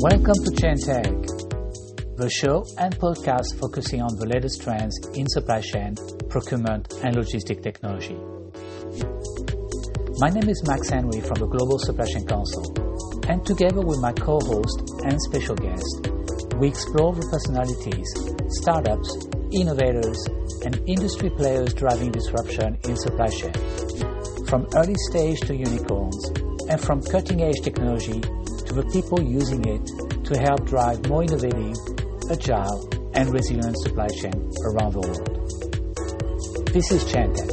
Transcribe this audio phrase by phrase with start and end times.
[0.00, 1.12] Welcome to Chain Tech,
[2.16, 5.92] the show and podcast focusing on the latest trends in supply chain,
[6.32, 8.16] procurement, and logistic technology.
[10.16, 12.64] My name is Max Henry from the Global Supply Chain Council,
[13.28, 16.08] and together with my co-host and special guest,
[16.56, 18.08] we explore the personalities,
[18.64, 20.16] startups, innovators,
[20.64, 23.52] and industry players driving disruption in supply chain.
[24.48, 26.24] From early stage to unicorns,
[26.72, 28.24] and from cutting edge technology
[28.70, 29.84] to the people using it
[30.24, 31.74] to help drive more innovative,
[32.30, 34.32] agile, and resilient supply chain
[34.64, 35.26] around the world.
[36.72, 37.50] This is ChainTech.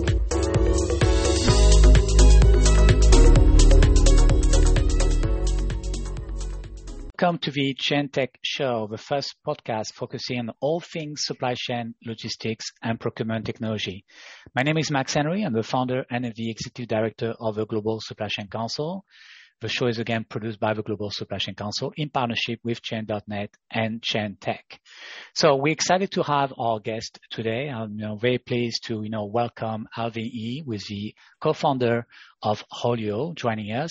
[7.20, 12.68] Welcome to the ChainTech Show, the first podcast focusing on all things supply chain, logistics,
[12.84, 14.05] and procurement technology.
[14.54, 15.41] My name is Max Henry.
[15.41, 19.04] I'm the founder and the executive director of the Global Supply Chain Council.
[19.60, 23.50] The show is again produced by the Global Supply Chain Council in partnership with Chain.net
[23.72, 24.80] and Chain Tech.
[25.34, 27.68] So we're excited to have our guest today.
[27.68, 32.05] I'm you know, very pleased to you know welcome Alvin Ea, with the co-founder
[32.44, 33.90] of Haulio, joining us.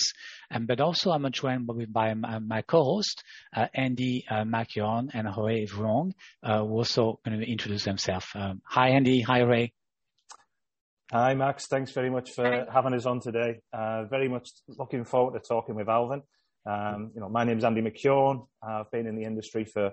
[0.52, 6.12] And but also I'm joined by my, co-host uh, Andie uh, McKeown and Hue Vuong,
[6.44, 8.26] uh, who also going to introduce themselves.
[8.36, 9.72] Um, hi Andie, hi Ray.
[11.12, 11.66] Hi, Max.
[11.68, 12.66] Thanks very much for Hi.
[12.72, 13.60] having us on today.
[13.72, 16.22] Uh, very much looking forward to talking with Alvin.
[16.68, 18.48] Um, you know, my name is Andie McKeown.
[18.60, 19.92] I've been in the industry for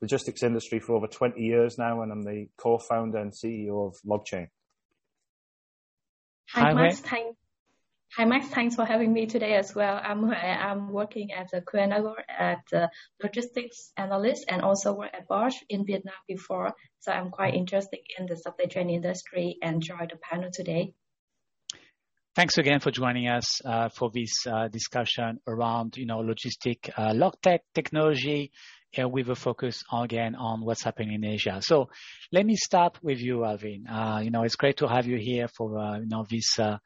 [0.00, 4.48] logistics industry for over 20 years now, and I'm the co-founder and CEO of LogChain.
[6.50, 7.00] Hi, Max.
[7.00, 7.36] Thank,
[8.16, 8.46] Hi, Max.
[8.46, 10.00] Thanks for having me today as well.
[10.00, 12.86] I'm I'm working as a coordinator at uh,
[13.20, 16.74] logistics analyst and also work at Bosch in Vietnam before.
[17.00, 20.94] So I'm quite interested in the supply chain industry and join the panel today.
[22.36, 27.12] Thanks again for joining us uh, for this uh, discussion around, you know, logistic uh,
[27.14, 28.52] log tech technology
[28.96, 31.60] uh, with a focus again on what's happening in Asia.
[31.62, 31.90] So
[32.32, 33.86] let me start with you, Alvin.
[33.86, 36.78] Uh, you know, it's great to have you here for, uh, you know, this uh,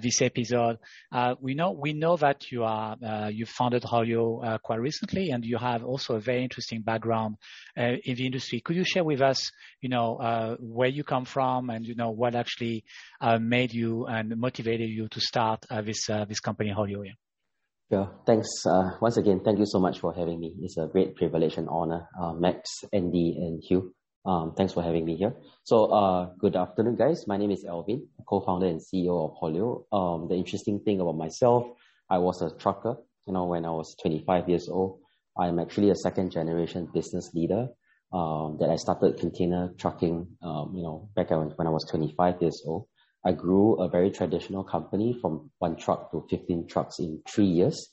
[0.00, 0.78] this episode.
[1.12, 5.44] Uh, we know we know that you are uh, you founded Haulio quite recently, and
[5.44, 7.36] you have also a very interesting background
[7.76, 8.60] in the industry.
[8.60, 12.34] Could you share with us, you know, where you come from, and you know what
[12.34, 12.84] actually
[13.40, 17.02] made you and motivated you to start this this company Haulio?
[17.90, 18.48] Yeah, thanks.
[18.64, 20.54] Uh, once again, thank you so much for having me.
[20.62, 22.06] It's a great privilege and honor.
[22.20, 23.92] Uh, Max, Andie, and Hue.
[24.26, 25.34] Um, thanks for having me here.
[25.64, 27.26] So, uh, good afternoon, guys.
[27.26, 29.84] My name is Alvin, co-founder and CEO of Haulio.
[29.92, 31.66] Um, the interesting thing about myself,
[32.10, 32.96] I was a trucker.
[33.26, 35.00] You know, when I was 25 years old,
[35.38, 37.68] I'm actually a second generation business leader.
[38.12, 40.26] Um, that I started container trucking.
[40.42, 42.88] Um, you know, back when, when I was 25 years old,
[43.24, 47.88] I grew a very traditional company from one truck to 15 trucks in three years,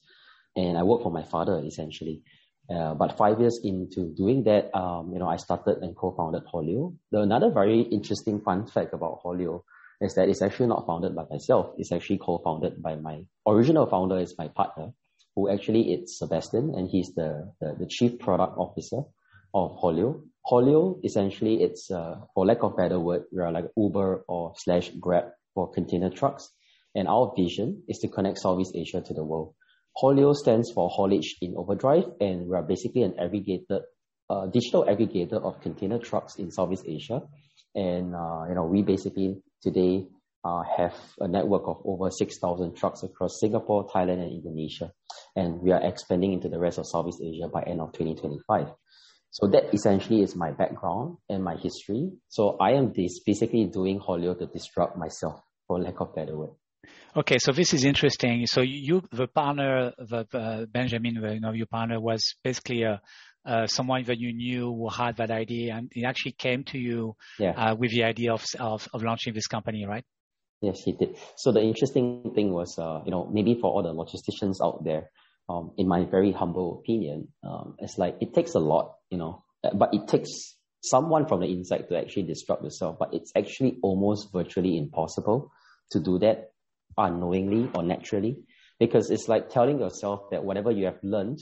[0.55, 2.23] and I worked for my father essentially.
[2.69, 6.95] Uh, but five years into doing that, um, you know, I started and co-founded Haulio.
[7.11, 9.63] The another very interesting fun fact about Haulio
[10.01, 11.73] is that it's actually not founded by myself.
[11.77, 14.91] It's actually co-founded by my original founder is my partner,
[15.35, 19.01] who actually is Sebastian, and he's the, the, the chief product officer
[19.53, 20.21] of Haulio.
[20.45, 24.91] Haulio essentially it's uh, for lack of better word, we are like Uber or slash
[24.99, 26.49] Grab for container trucks,
[26.95, 29.53] and our vision is to connect Southeast Asia to the world.
[30.01, 33.81] Haulio stands for Haulage in Overdrive, and we are basically an aggregated,
[34.29, 37.21] uh, digital aggregator of container trucks in Southeast Asia.
[37.73, 40.05] And, uh, you know, we basically today
[40.43, 44.91] uh, have a network of over 6,000 trucks across Singapore, Thailand, and Indonesia.
[45.35, 48.67] And we are expanding into the rest of Southeast Asia by end of 2025.
[49.31, 52.11] So that essentially is my background and my history.
[52.27, 56.51] So I am this basically doing Haulio to disrupt myself, for lack of better word.
[57.15, 58.45] Okay, so this is interesting.
[58.45, 63.01] So you, the partner, the, uh, Benjamin, you know, your partner was basically a,
[63.45, 67.15] uh, someone that you knew who had that idea, and he actually came to you
[67.39, 67.51] yeah.
[67.51, 70.03] uh, with the idea of, of, of launching this company, right?
[70.61, 71.15] Yes, he did.
[71.37, 75.09] So the interesting thing was, uh, you know, maybe for all the logisticians out there,
[75.49, 79.43] um, in my very humble opinion, um, it's like it takes a lot, you know,
[79.63, 80.29] uh, but it takes
[80.83, 82.97] someone from the inside to actually disrupt yourself.
[82.99, 85.51] But it's actually almost virtually impossible
[85.91, 86.51] to do that
[86.97, 88.37] unknowingly or naturally
[88.79, 91.39] because it's like telling yourself that whatever you have learned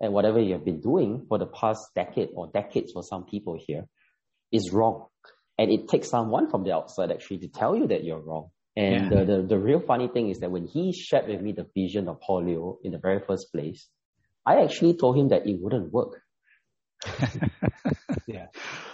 [0.00, 3.58] and whatever you have been doing for the past decade or decades for some people
[3.66, 3.86] here
[4.52, 5.06] is wrong.
[5.58, 8.50] And it takes someone from the outside actually to tell you that you're wrong.
[8.76, 9.24] And yeah.
[9.24, 12.08] the, the, the real funny thing is that when he shared with me the vision
[12.08, 13.88] of Haulio in the very first place,
[14.46, 16.22] I actually told him that it wouldn't work.
[18.26, 18.46] yeah.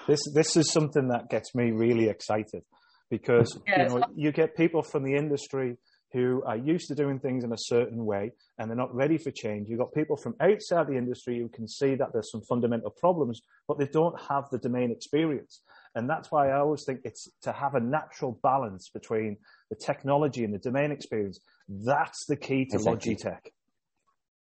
[0.08, 2.62] This this is something that gets me really excited
[3.10, 5.76] because yeah, you know you get people from the industry
[6.14, 9.32] who are used to doing things in a certain way and they're not ready for
[9.32, 9.68] change.
[9.68, 13.42] You've got people from outside the industry who can see that there's some fundamental problems,
[13.66, 15.60] but they don't have the domain experience.
[15.96, 19.36] And that's why I always think it's to have a natural balance between
[19.70, 21.40] the technology and the domain experience.
[21.68, 23.16] That's the key to exactly.
[23.16, 23.40] Logitech.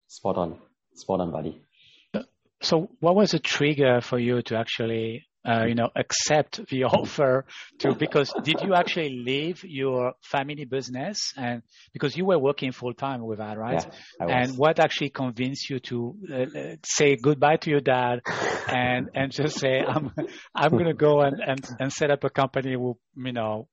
[0.06, 0.58] Spot on.
[0.94, 1.60] Spot on, buddy.
[2.62, 7.44] So what was the trigger for you to actually uh, you know, accept the offer
[7.78, 11.62] to, because did you actually leave your family business and
[11.92, 13.86] because you were working full time with that, right?
[14.18, 18.20] Yeah, and what actually convinced you to uh, say goodbye to your dad
[18.68, 20.12] and, and just say, I'm,
[20.54, 23.68] I'm going to go and, and, and set up a company with, you know,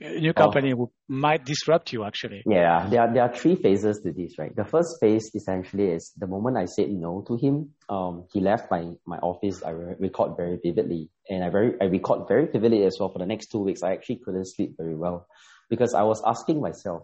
[0.00, 0.32] new oh.
[0.32, 0.90] company oh.
[1.08, 2.42] might disrupt you actually.
[2.46, 4.54] Yeah, there are, there are three phases to this, right?
[4.54, 8.70] The first phase essentially is the moment I said no to him, um, he left
[8.70, 9.62] my, my office.
[9.62, 13.18] I re- record very vividly and I very, I record very vividly as well for
[13.18, 13.82] the next two weeks.
[13.82, 15.26] I actually couldn't sleep very well
[15.68, 17.02] because I was asking myself,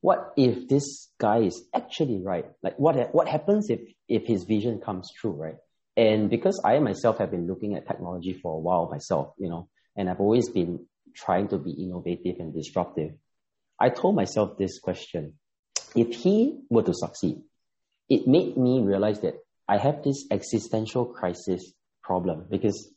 [0.00, 2.46] what if this guy is actually right?
[2.62, 5.56] Like what, ha- what happens if, if his vision comes true, right?
[5.96, 9.68] And because I myself have been looking at technology for a while myself, you know,
[9.96, 10.86] and I've always been
[11.24, 13.12] trying to be innovative and disruptive,
[13.78, 15.34] I told myself this question.
[15.94, 17.38] If he were to succeed,
[18.08, 19.34] it made me realize that
[19.68, 21.72] I have this existential crisis
[22.02, 22.90] problem because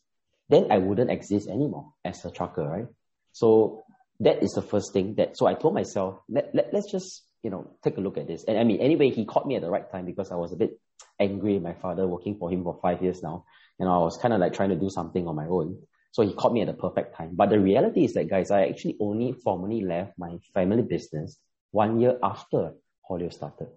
[0.50, 2.88] then I wouldn't exist anymore as a trucker, right?
[3.32, 3.84] So
[4.20, 7.50] that is the first thing that, so I told myself, let, let, let's just, you
[7.50, 8.44] know, take a look at this.
[8.48, 10.58] And I mean, anyway, he caught me at the right time because I was a
[10.58, 10.80] bit
[11.20, 13.46] angry my father working for him for five years now.
[13.80, 15.80] And I was kind of like trying to do something on my own.
[16.12, 17.32] So he caught me at the perfect time.
[17.34, 21.40] But the reality is that, guys, I actually only formally left my family business
[21.72, 22.74] one year after
[23.10, 23.70] Haulio started.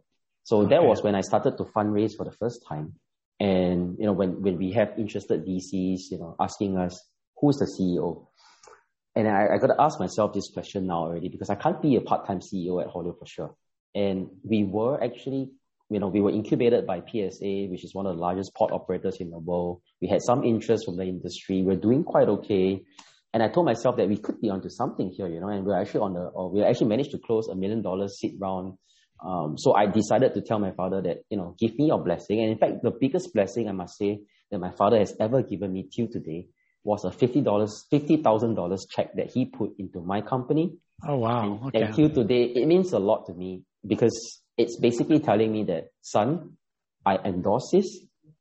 [0.42, 0.70] So okay.
[0.70, 2.94] that was when I started to fundraise for the first time.
[3.40, 7.00] And, you know, when, when we have interested VCs, you know, asking us,
[7.40, 8.26] who's the CEO?
[9.16, 11.96] And I, I got to ask myself this question now already because I can't be
[11.96, 13.54] a part-time CEO at Haulio for sure.
[13.94, 15.52] And we were actually
[15.94, 19.18] you know, we were incubated by PSA, which is one of the largest port operators
[19.20, 19.80] in the world.
[20.02, 21.62] We had some interest from the industry.
[21.62, 22.82] We're doing quite okay.
[23.32, 25.80] And I told myself that we could be onto something here, you know, and we're
[25.80, 28.76] actually on the, or we actually managed to close a million dollar seed round.
[29.24, 32.40] Um, so I decided to tell my father that, you know, give me your blessing.
[32.40, 34.18] And in fact, the biggest blessing I must say
[34.50, 36.48] that my father has ever given me till today
[36.82, 40.72] was a $50, $50,000 check that he put into my company.
[41.06, 41.60] Oh, wow.
[41.66, 41.82] Okay.
[41.82, 45.88] and till today, it means a lot to me because it's basically telling me that,
[46.00, 46.56] son,
[47.04, 47.98] I endorse this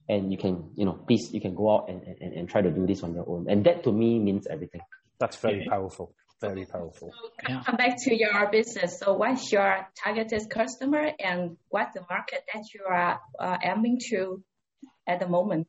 [0.08, 2.72] and you can, you know, please, you can go out and, and, and try to
[2.72, 3.48] do this on your own.
[3.50, 4.82] And that to me means everything.
[5.20, 6.14] That's very powerful.
[6.42, 7.14] Very powerful.
[7.48, 9.00] So come back to your business.
[9.00, 14.44] So what's your targeted customer and what's the market that you are uh, aiming to
[15.08, 15.68] at the moment?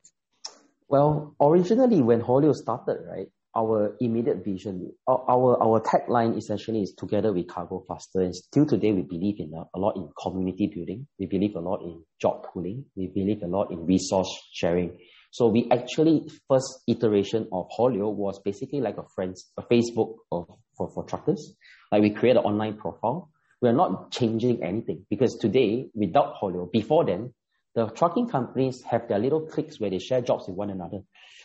[0.89, 7.33] Well, originally when Haulio started, right, our immediate vision, our, our, tagline essentially is together
[7.33, 8.21] we cargo faster.
[8.21, 11.07] And still today, we believe in a, a, lot in community building.
[11.19, 12.85] We believe a lot in job pooling.
[12.97, 14.99] We believe a lot in resource sharing.
[15.31, 20.47] So we actually, first iteration of Haulio was basically like a friends, a Facebook of,
[20.77, 21.55] for, for truckers.
[21.93, 23.31] Like we create an online profile.
[23.61, 27.33] We're not changing anything because today, without Haulio, before then,
[27.75, 31.01] the trucking companies have their little cliques where they share jobs with one another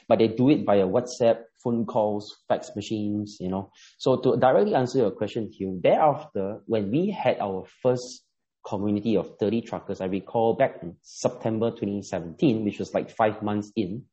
[0.09, 3.71] but they do it via WhatsApp, phone calls, fax machines, you know.
[3.99, 8.23] So to directly answer your question, Hue, thereafter, when we had our first
[8.65, 13.71] community of 30 truckers, I recall back in September 2017, which was like five months
[13.75, 14.05] in,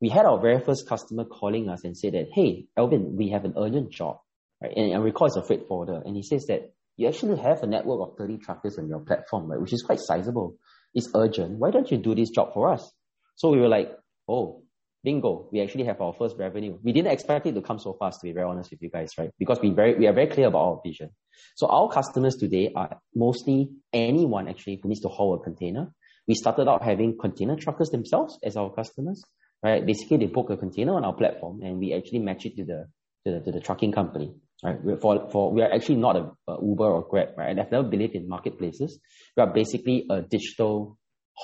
[0.00, 3.44] we had our very first customer calling us and said that, hey, Elvin, we have
[3.44, 4.18] an urgent job,
[4.60, 4.72] right?
[4.74, 6.02] And I recall it's a freight forwarder.
[6.04, 9.46] And he says that you actually have a network of 30 truckers on your platform,
[9.48, 9.60] right?
[9.60, 10.56] Which is quite sizable.
[10.92, 11.58] It's urgent.
[11.58, 12.90] Why don't you do this job for us?
[13.36, 13.92] So we were like,
[14.28, 14.62] oh,
[15.02, 16.78] bingo, we actually have our first revenue.
[16.82, 19.12] We didn't expect it to come so fast, to be very honest with you guys,
[19.18, 19.30] right?
[19.38, 21.10] Because we very we are very clear about our vision.
[21.56, 25.92] So our customers today are mostly anyone actually who needs to haul a container.
[26.28, 29.22] We started out having container truckers themselves as our customers,
[29.62, 29.84] right?
[29.84, 32.88] Basically, they book a container on our platform, and we actually match it to the
[33.24, 34.78] to the, to the trucking company, right?
[35.00, 37.50] For for we are actually not a, a Uber or Grab, right?
[37.50, 38.98] And I've never believed in marketplaces.
[39.36, 40.98] We are basically a digital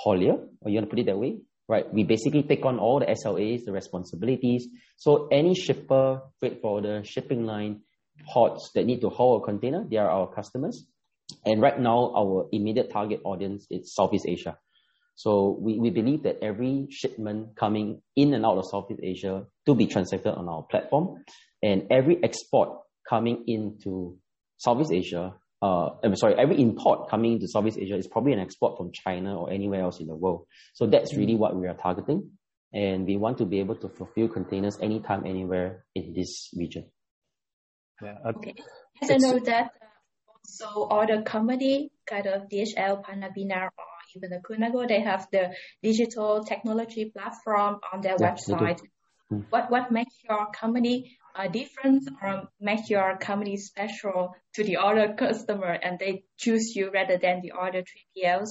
[0.04, 1.92] haulier, or you want to put it that way, right?
[1.92, 4.68] We basically take on all the SLAs, the responsibilities.
[4.96, 7.80] So any shipper, freight forwarder, shipping line,
[8.32, 10.86] ports that need to haul a container, they are our customers.
[11.44, 14.58] And right now, our immediate target audience is Southeast Asia.
[15.16, 19.74] So we, we believe that every shipment coming in and out of Southeast Asia to
[19.74, 21.24] be transacted on our platform
[21.62, 24.18] and every export coming into
[24.58, 25.34] Southeast Asia
[25.66, 29.38] uh, I'm sorry, every import coming into Southeast Asia is probably an export from China
[29.38, 30.46] or anywhere else in the world.
[30.74, 31.38] So that's really mm.
[31.38, 32.30] what we are targeting.
[32.72, 36.84] And we want to be able to fulfill containers anytime, anywhere in this region.
[38.02, 38.16] Yeah.
[38.26, 38.54] Okay.
[39.02, 39.86] As I know that uh,
[40.44, 45.54] So all the company, kind of DHL, Panalpina, or even the Kuehne+Nagel, they have the
[45.82, 48.80] digital technology platform on their yeah, website.
[49.32, 49.44] Mm.
[49.50, 55.14] What what makes your company uh, difference or make your company special to the other
[55.14, 58.48] customer and they choose you rather than the other 3PLs?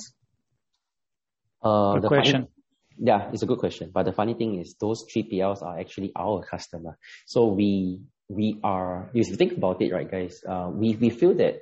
[1.61, 2.33] Uh, good question.
[2.33, 2.49] Funny,
[2.97, 3.91] yeah, it's a good question.
[3.93, 6.97] But the funny thing is those 3PLs are actually our customer.
[7.25, 11.35] So we we are, if you think about it, right, guys, uh, we, we feel
[11.35, 11.59] that,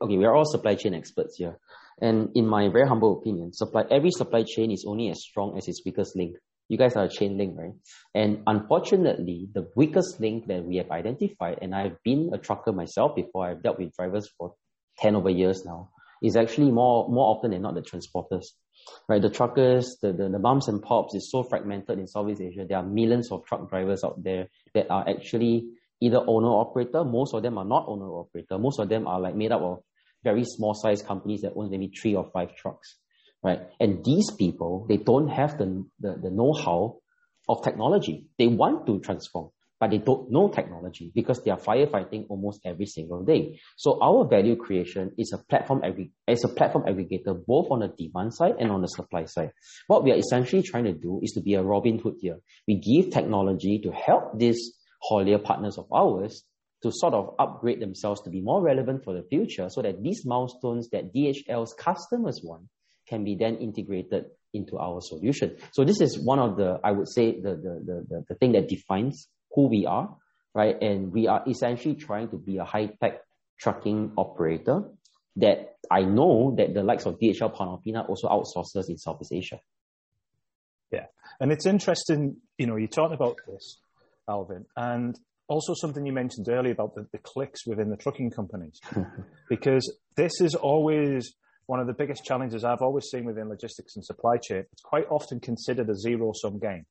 [0.00, 1.58] okay, we are all supply chain experts here.
[2.00, 5.68] And in my very humble opinion, supply every supply chain is only as strong as
[5.68, 6.36] its weakest link.
[6.72, 7.74] You guys are a chain link, right?
[8.14, 13.14] And unfortunately, the weakest link that we have identified, and I've been a trucker myself
[13.14, 14.54] before, I've dealt with drivers for
[14.96, 15.90] 10 over years now,
[16.22, 18.46] is actually more more often than not the transporters.
[19.06, 19.20] Right?
[19.20, 22.64] The truckers, the, the, the moms and pops is so fragmented in Southeast Asia.
[22.66, 25.66] There are millions of truck drivers out there that are actually
[26.00, 27.04] either owner operator.
[27.04, 28.56] Most of them are not owner operator.
[28.56, 29.80] Most of them are like made up of
[30.24, 32.96] very small size companies that own maybe three or five trucks,
[33.42, 33.60] right?
[33.80, 36.98] And these people, they don't have the, the, the know-how
[37.48, 38.26] of technology.
[38.38, 42.86] They want to transform, but they don't know technology because they are firefighting almost every
[42.86, 43.60] single day.
[43.76, 45.82] So our value creation is a platform
[46.28, 49.50] as a platform aggregator, both on the demand side and on the supply side.
[49.88, 52.38] What we are essentially trying to do is to be a Robin Hood here.
[52.68, 54.78] We give technology to help these
[55.10, 56.44] haulier partners of ours
[56.84, 60.24] to sort of upgrade themselves to be more relevant for the future so that these
[60.24, 62.64] milestones that DHL's customers want
[63.12, 65.56] can be then integrated into our solution.
[65.72, 68.68] So this is one of the, I would say, the, the, the, the thing that
[68.68, 70.16] defines who we are,
[70.54, 70.76] right?
[70.80, 73.20] And we are essentially trying to be a high-tech
[73.60, 74.84] trucking operator
[75.36, 79.60] that I know that the likes of DHL Panalpina also outsources in Southeast Asia.
[80.90, 81.06] Yeah.
[81.38, 83.78] And it's interesting, you know, you're talking about this,
[84.26, 88.80] Alvin, and also something you mentioned earlier about the, the clicks within the trucking companies,
[89.50, 89.84] because
[90.16, 91.34] this is always
[91.66, 94.64] one of the biggest challenges I've always seen within logistics and supply chain.
[94.72, 96.84] It's quite often considered a zero sum game.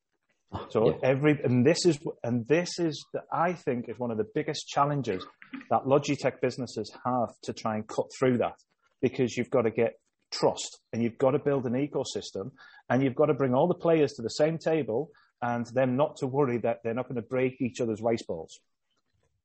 [0.70, 1.10] So yeah.
[1.10, 4.68] every and this is and this is the, I think is one of the biggest
[4.68, 5.26] challenges
[5.70, 8.56] that Logitech businesses have to try and cut through that
[9.02, 9.94] because you've got to get
[10.32, 12.52] trust and you've got to build an ecosystem
[12.90, 15.10] and you've got to bring all the players to the same table
[15.42, 18.60] and them not to worry that they're not going to break each other's rice balls?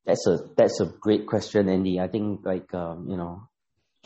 [0.04, 2.00] That's a that's a great question, Andie.
[2.00, 3.48] I think like um, you know,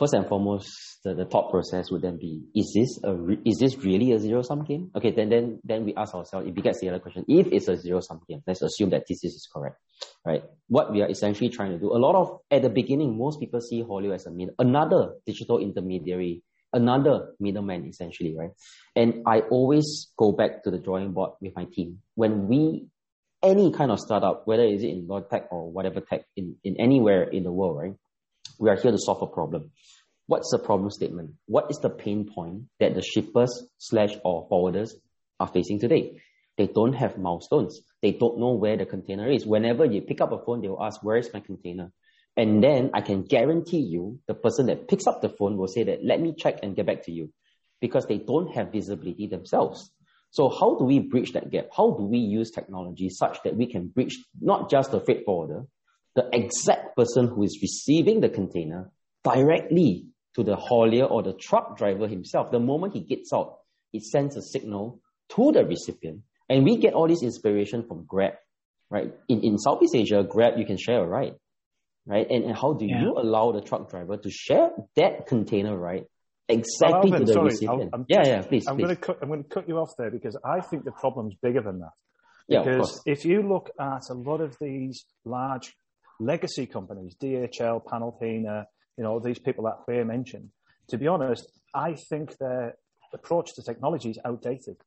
[0.01, 3.59] first and foremost, the, the thought process would then be: Is this a re- is
[3.59, 4.89] this really a zero sum game?
[4.95, 7.67] Okay, then then then we ask ourselves if we get the other question: If it's
[7.67, 9.77] a zero sum game, let's assume that this is correct,
[10.25, 10.43] right?
[10.67, 11.93] What we are essentially trying to do.
[11.93, 16.41] A lot of at the beginning, most people see Haulio as a another digital intermediary
[16.73, 18.51] another middleman essentially, right?
[18.95, 21.99] And I always go back to the drawing board with my team.
[22.15, 22.87] When we,
[23.43, 26.77] any kind of startup, whether is it in log tech or whatever tech in, in
[26.79, 27.93] anywhere in the world, right?
[28.61, 29.71] We are here to solve a problem.
[30.27, 31.31] What's the problem statement?
[31.47, 34.91] What is the pain point that the shippers slash or forwarders
[35.39, 36.21] are facing today?
[36.59, 37.81] They don't have milestones.
[38.03, 39.47] They don't know where the container is.
[39.47, 41.91] Whenever you pick up a phone, they'll ask, where is my container?
[42.37, 45.81] And then I can guarantee you the person that picks up the phone will say
[45.85, 47.33] that, let me check and get back to you
[47.79, 49.89] because they don't have visibility themselves.
[50.29, 51.69] So how do we bridge that gap?
[51.75, 55.65] How do we use technology such that we can bridge not just the freight forwarder,
[56.15, 58.91] the exact person who is receiving the container
[59.23, 62.51] directly to the haulier or the truck driver himself.
[62.51, 63.59] The moment he gets out,
[63.93, 66.21] it sends a signal to the recipient.
[66.49, 68.33] And we get all this inspiration from Grab,
[68.89, 69.13] right?
[69.29, 71.35] In, in Southeast Asia, Grab, you can share a ride
[72.05, 72.27] right?
[72.29, 73.01] And, and how do yeah.
[73.01, 76.05] you allow the truck driver to share that container, right?
[76.47, 77.89] Exactly Alvin, to the sorry, recipient.
[77.93, 78.65] I'm, yeah, yeah, please.
[78.67, 79.19] I'm going to cut.
[79.21, 81.91] I'm going to cut you off there because I think the problem's bigger than that.
[82.49, 85.73] Because yeah, if you look at a lot of these large
[86.21, 88.65] legacy companies, DHL, Panalpina,
[88.97, 90.49] you know, these people that Claire mentioned,
[90.89, 92.75] to be honest, I think their
[93.13, 94.77] approach to technology is outdated.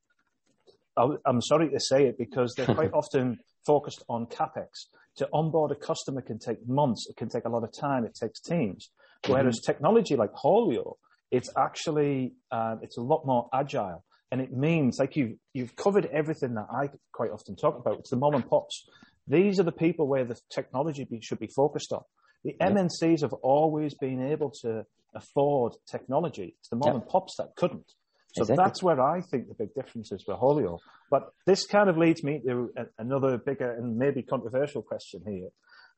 [0.97, 4.69] I'm sorry to say it because they're quite often focused on capex.
[5.17, 7.07] To onboard a customer can take months.
[7.09, 8.05] It can take a lot of time.
[8.05, 8.91] It takes teams.
[9.25, 9.33] Mm-hmm.
[9.33, 10.95] Whereas technology like Haulio,
[11.31, 16.07] it's actually uh, it's a lot more agile, and it means like you you've covered
[16.07, 18.01] everything that I quite often talk about.
[18.01, 18.89] It's the mom and pops.
[19.27, 22.03] These are the people where the technology be, should be focused on.
[22.45, 22.55] The.
[22.61, 26.57] MNCs have always been able to afford technology.
[26.59, 27.91] It's the mom and pops that couldn't.
[28.35, 28.65] So exactly.
[28.65, 30.79] that's where I think the big difference is with Haulio.
[31.11, 35.51] But this kind of leads me to another bigger and maybe controversial question here.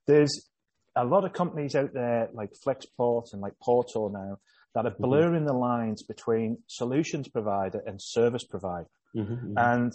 [0.07, 0.49] There's
[0.95, 4.39] a lot of companies out there like Flexport and like Porto now
[4.75, 5.03] that are mm-hmm.
[5.03, 5.47] blurring mm-hmm.
[5.47, 8.89] the lines between solutions provider and service provider.
[9.17, 9.55] Mm-hmm, mm-hmm.
[9.57, 9.93] And,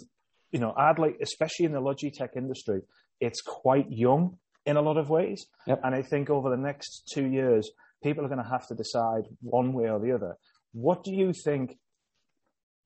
[0.50, 2.80] you know, I'd like, especially in the Logitech industry,
[3.22, 5.46] it's quite young in a lot of ways.
[5.66, 5.80] Yep.
[5.84, 7.70] And I think over the next two years,
[8.02, 10.36] people are going to have to decide one way or the other.
[10.72, 11.78] What do you think?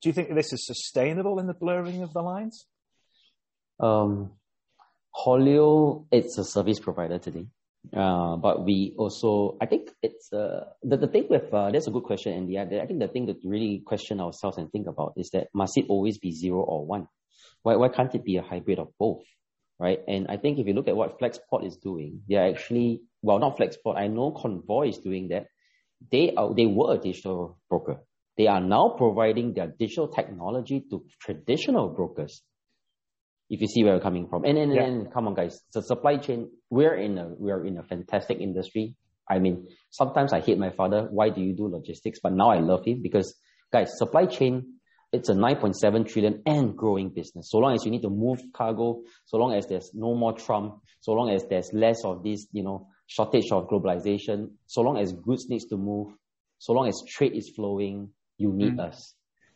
[0.01, 2.67] Do you think this is sustainable in the blurring of the lines?
[3.79, 4.11] Um,
[5.21, 7.47] Haulio, it's a service provider today.
[7.95, 11.91] Uh, but we also, I think it's uh, the, the thing with uh, that's a
[11.91, 15.13] good question, and yeah, I think the thing that really question ourselves and think about
[15.15, 17.07] is that must it always be zero or one?
[17.63, 19.23] Why why can't it be a hybrid of both?
[19.79, 19.99] Right?
[20.07, 23.39] And I think if you look at what Flexport is doing, they are actually well
[23.39, 23.97] not Flexport.
[23.97, 25.47] I know Convoy is doing that.
[26.11, 27.99] They are they were a digital broker.
[28.37, 32.43] They are now providing their digital technology to traditional brokers
[33.49, 34.45] if you see where we're coming from.
[34.45, 34.83] And and, yeah.
[34.83, 36.49] and come on, guys, the supply chain.
[36.69, 38.95] We're in a we're in a fantastic industry.
[39.29, 41.07] I mean, sometimes I hate my father.
[41.09, 42.19] Why do you do logistics?
[42.21, 43.35] But now I love him because,
[43.71, 44.76] guys, supply chain.
[45.17, 47.49] It's a 9.7 trillion and growing business.
[47.49, 50.81] So long as you need to move cargo, so long as there's no more Trump,
[51.01, 55.13] so long as there's less of this, you know, shortage of globalization, so long as
[55.13, 56.13] goods needs to move,
[56.59, 58.87] so long as trade is flowing, you need mm.
[58.87, 59.13] us.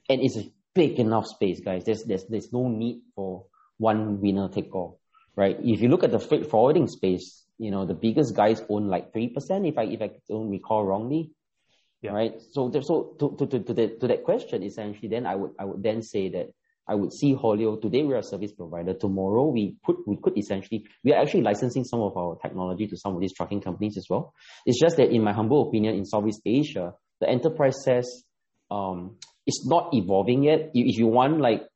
[0.09, 1.85] And it's a big enough space, guys.
[1.85, 3.45] There's there's there's no need for
[3.77, 4.99] one winner take all,
[5.35, 5.57] right?
[5.59, 9.13] If you look at the freight forwarding space, you know, the biggest guys own like
[9.13, 11.31] 3%, if I, if I don't recall wrongly.
[12.01, 12.11] Yeah.
[12.11, 12.33] Right.
[12.51, 15.65] So, so to, to, to, to, that, to that question, essentially, then I would, I
[15.65, 16.47] would then say that
[16.87, 18.93] I would see Haulio today we're a service provider.
[18.93, 22.97] Tomorrow we put we could essentially we are actually licensing some of our technology to
[22.97, 24.33] some of these trucking companies as well.
[24.65, 28.23] It's just that in my humble opinion, in Southeast Asia, the enterprise says
[28.71, 30.71] um, it's not evolving yet.
[30.73, 31.67] If you want like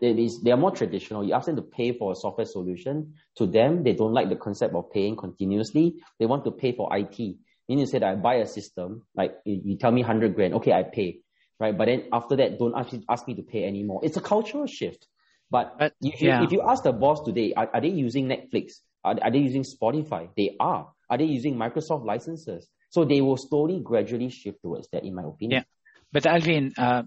[0.00, 1.24] they are more traditional.
[1.24, 3.14] You ask them to pay for a software solution.
[3.36, 5.94] To them, they don't like the concept of paying continuously.
[6.18, 7.36] They want to pay for IT.
[7.78, 10.82] You say that I buy a system, like you tell me 100 grand, okay, I
[10.82, 11.20] pay,
[11.58, 11.76] right?
[11.76, 14.00] But then after that, don't ask, ask me to pay anymore.
[14.02, 15.06] It's a cultural shift.
[15.50, 16.42] But, but if, you, yeah.
[16.42, 18.72] if you ask the boss today, are, are they using Netflix?
[19.04, 20.28] Are, are they using Spotify?
[20.36, 20.88] They are.
[21.10, 22.68] Are they using Microsoft licenses?
[22.90, 25.62] So they will slowly, gradually shift towards that, in my opinion.
[25.62, 25.64] Yeah.
[26.12, 27.02] But Alvin, uh,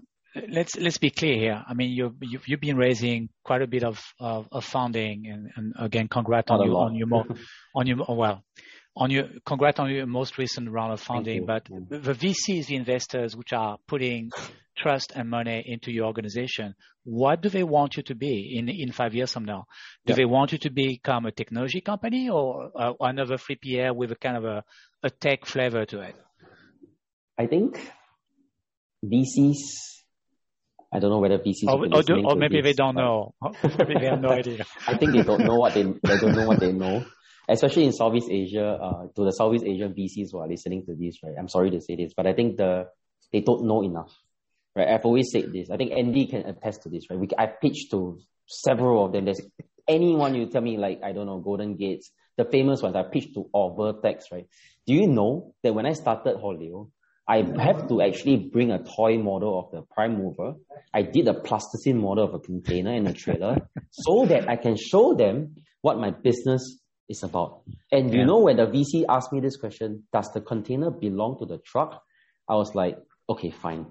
[0.48, 1.64] let's let's be clear here.
[1.66, 5.50] I mean, you've you've, you've been raising quite a bit of of, of funding, and,
[5.56, 7.24] and again, congrats on your on your more
[7.74, 8.42] on your well
[8.96, 11.44] on your congrats on your most recent round of funding.
[11.44, 14.30] But the VCs, the investors, which are putting
[14.76, 18.92] trust and money into your organization, what do they want you to be in in
[18.92, 19.66] five years from now?
[20.06, 20.16] Do yep.
[20.16, 24.36] they want you to become a technology company or uh, another 3PL with a kind
[24.38, 24.64] of a,
[25.02, 26.16] a tech flavor to it?
[27.38, 27.78] I think
[29.04, 29.96] VCs
[30.92, 33.34] I don't know whether VCs or, or, do, or maybe this, they don't know.
[33.78, 34.64] maybe they have no idea.
[34.86, 37.04] I think they don't know what they they don't know what they know.
[37.48, 41.18] Especially in Southeast Asia, uh, to the Southeast Asian VCs who are listening to this,
[41.22, 41.34] right?
[41.38, 42.86] I'm sorry to say this, but I think the
[43.32, 44.12] they don't know enough,
[44.74, 44.88] right?
[44.88, 45.70] I've always said this.
[45.70, 47.18] I think Andie can attest to this, right?
[47.18, 49.24] We, I pitched to several of them.
[49.24, 49.40] There's
[49.88, 52.96] anyone you tell me like I don't know Golden Gates, the famous ones.
[52.96, 54.46] I pitched to all Vertex, right?
[54.86, 56.90] Do you know that when I started Haulio,
[57.28, 60.54] I have to actually bring a toy model of the prime mover.
[60.94, 64.76] I did a plasticine model of a container and a trailer so that I can
[64.76, 67.62] show them what my business is about.
[67.92, 68.20] And yeah.
[68.20, 71.58] you know, when the VC asked me this question, does the container belong to the
[71.58, 72.02] truck?
[72.48, 73.86] I was like, okay, fine.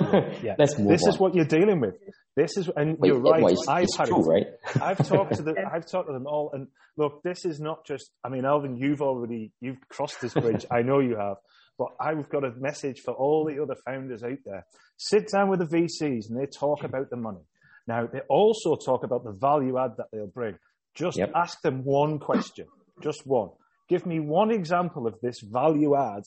[0.42, 0.54] yeah.
[0.58, 1.08] Let's move This on.
[1.10, 1.94] is what you're dealing with.
[2.36, 3.42] This is, and Wait, you're right.
[3.50, 4.46] It's, I've it's true, right?
[4.80, 8.10] I've talked to the, I've talked to them all, and look, this is not just.
[8.22, 10.66] I mean, Alvin, you've already you've crossed this bridge.
[10.70, 11.36] I know you have.
[11.78, 14.66] But I've got a message for all the other founders out there.
[14.96, 17.42] Sit down with the VCs and they talk about the money.
[17.86, 20.56] Now, they also talk about the value add that they'll bring.
[20.96, 21.32] Just yep.
[21.34, 22.66] ask them one question,
[23.02, 23.50] just one.
[23.88, 26.22] Give me one example of this value add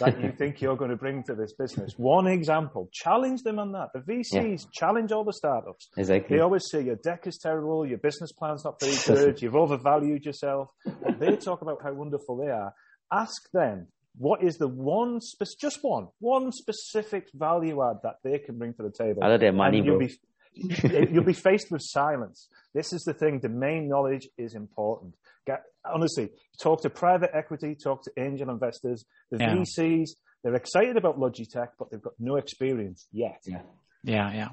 [0.00, 1.92] that you think you're going to bring to this business.
[1.96, 2.88] One example.
[2.92, 3.90] Challenge them on that.
[3.92, 4.68] The VCs yeah.
[4.72, 5.88] challenge all the startups.
[5.96, 6.36] Exactly.
[6.36, 10.24] They always say your deck is terrible, your business plan's not very good, you've overvalued
[10.24, 10.70] yourself.
[11.18, 12.72] they talk about how wonderful they are.
[13.12, 18.38] Ask them what is the one, spe- just one, one specific value add that they
[18.38, 19.22] can bring to the table?
[19.24, 20.06] Other than money, you'll bro.
[20.06, 20.14] Be,
[21.10, 22.48] you'll be faced with silence.
[22.74, 23.40] This is the thing.
[23.40, 25.14] Domain knowledge is important.
[25.46, 29.54] Get, honestly, talk to private equity, talk to angel investors, the yeah.
[29.54, 30.10] VCs.
[30.42, 33.40] They're excited about Logitech, but they've got no experience yet.
[33.46, 33.62] Yeah.
[34.06, 34.48] Yeah, yeah.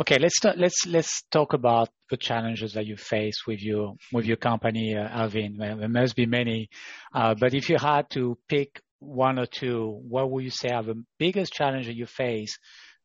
[0.00, 4.26] Okay, let's talk, let's let's talk about the challenges that you face with your with
[4.26, 5.56] your company, uh, Alvin.
[5.58, 6.68] There must be many,
[7.12, 10.84] uh, but if you had to pick one or two, what would you say are
[10.84, 12.58] the biggest challenges you face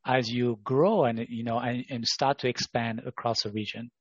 [0.07, 3.91] as you grow and you know and, and start to expand across the region?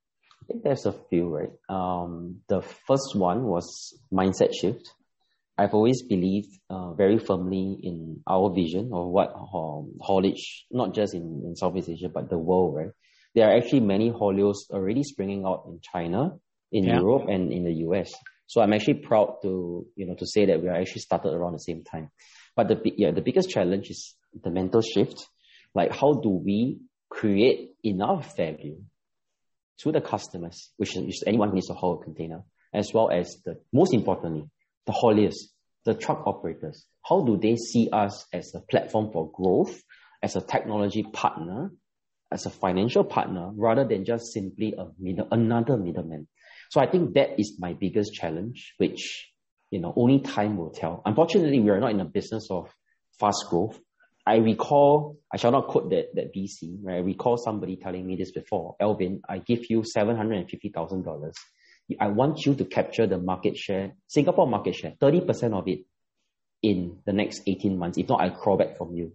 [0.42, 1.50] I think there's a few, right?
[1.68, 4.92] Um, the first one was mindset shift.
[5.58, 11.14] I've always believed uh, very firmly in our vision of what um, haulage, not just
[11.14, 12.90] in, in Southeast Asia, but the world, right?
[13.34, 16.36] There are actually many hauliers already springing out in China,
[16.70, 17.00] in yeah.
[17.00, 18.12] Europe, and in the US.
[18.46, 21.52] So I'm actually proud to, you know, to say that we are actually started around
[21.52, 22.10] the same time.
[22.54, 25.26] But the yeah, the biggest challenge is the mental shift.
[25.76, 28.78] Like how do we create enough value
[29.80, 33.42] to the customers, which is anyone who needs to haul a container, as well as
[33.44, 34.48] the most importantly,
[34.86, 35.36] the hauliers,
[35.84, 36.86] the truck operators.
[37.06, 39.82] How do they see us as a platform for growth,
[40.22, 41.72] as a technology partner,
[42.32, 46.26] as a financial partner, rather than just simply a middle, another middleman?
[46.70, 49.30] So I think that is my biggest challenge, which
[49.70, 51.02] you know only time will tell.
[51.04, 52.72] Unfortunately, we are not in a business of
[53.20, 53.78] fast growth.
[54.26, 56.96] I recall, I shall not quote that, that VC, right?
[56.96, 58.74] I recall somebody telling me this before.
[58.80, 61.32] Elvin, I give you $750,000.
[62.00, 65.84] I want you to capture the market share, Singapore market share, 30% of it
[66.60, 67.98] in the next 18 months.
[67.98, 69.12] If not, I crawl back from you.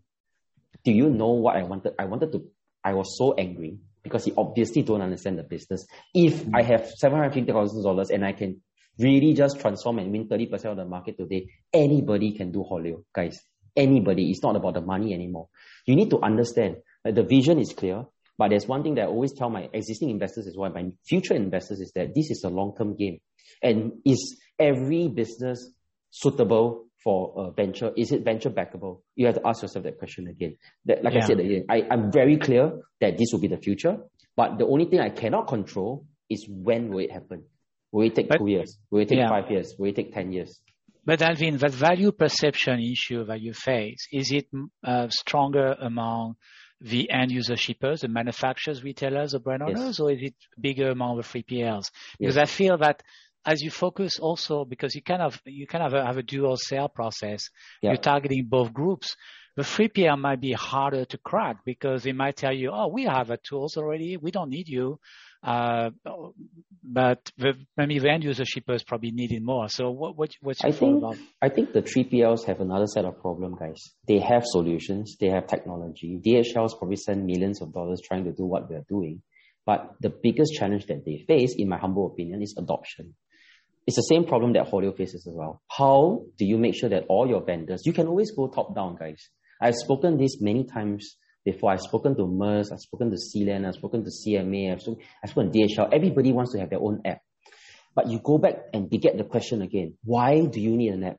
[0.86, 1.94] Do you know what I wanted?
[2.00, 2.46] I wanted to,
[2.82, 5.86] I was so angry because he obviously don't understand the business.
[6.14, 6.52] If mm.
[6.56, 8.62] I have $750,000 and I can
[8.98, 13.42] really just transform and win 30% of the market today, anybody can do Haulio, guys
[13.76, 14.30] anybody.
[14.30, 15.50] It's not about the money anymore.
[15.86, 18.06] You need to understand that the vision is clear.
[18.38, 21.36] But there's one thing that I always tell my existing investors as well, my future
[21.36, 23.20] investors is that this is a long-term game.
[23.62, 25.72] And is every business
[26.10, 27.92] suitable for a venture?
[27.96, 29.02] Is it venture backable?
[29.16, 30.58] You have to ask yourself that question again.
[30.86, 31.24] That, like yeah.
[31.24, 33.98] I said again, I, I'm very clear that this will be the future.
[34.36, 37.44] But the only thing I cannot control is when will it happen?
[37.92, 38.78] Will it take but, two years?
[38.90, 39.30] Will it take yeah.
[39.30, 39.76] five years?
[39.78, 40.62] Will it take 10 years?
[41.04, 44.48] But Alvin, that value perception issue that you face, is it
[44.84, 46.36] uh, stronger among
[46.80, 50.00] the end user shippers, the manufacturers, retailers, or brand owners, yes.
[50.00, 51.92] or is it bigger among the 3PLs?
[52.20, 52.38] Because yes.
[52.38, 53.02] I feel that
[53.46, 56.90] as you focus also, because you kind of you kind of have a dual sale
[56.90, 57.50] process,
[57.82, 57.92] yeah.
[57.92, 59.16] you're targeting both groups.
[59.56, 63.32] The 3PL might be harder to crack because they might tell you, "Oh, we have
[63.32, 64.18] a tools already.
[64.18, 65.00] We don't need you."
[65.44, 65.90] Uh,
[66.84, 69.70] but the, maybe the end user shippers probably needing more.
[69.70, 71.18] So what, what what's your I think, about?
[71.42, 73.80] I think the 3PLs have another set of problem, guys.
[74.08, 76.20] They have solutions, they have technology.
[76.24, 79.22] DHLs probably spend millions of dollars trying to do what they're doing.
[79.66, 83.16] But the biggest challenge that they face, in my humble opinion, is adoption.
[83.88, 85.62] It's the same problem that Haulio faces as well.
[85.70, 88.96] How do you make sure that all your vendors, you can always go top down,
[88.96, 89.30] guys.
[89.60, 91.72] I've spoken this many times before.
[91.72, 95.30] I've spoken to Maersk, I've spoken to Sealand, I've spoken to CMA, I've spoken, I've
[95.30, 95.90] spoken to DHL.
[95.94, 97.22] Everybody wants to have their own app.
[97.94, 99.98] But you go back and get the question again.
[100.04, 101.18] Why do you need an app?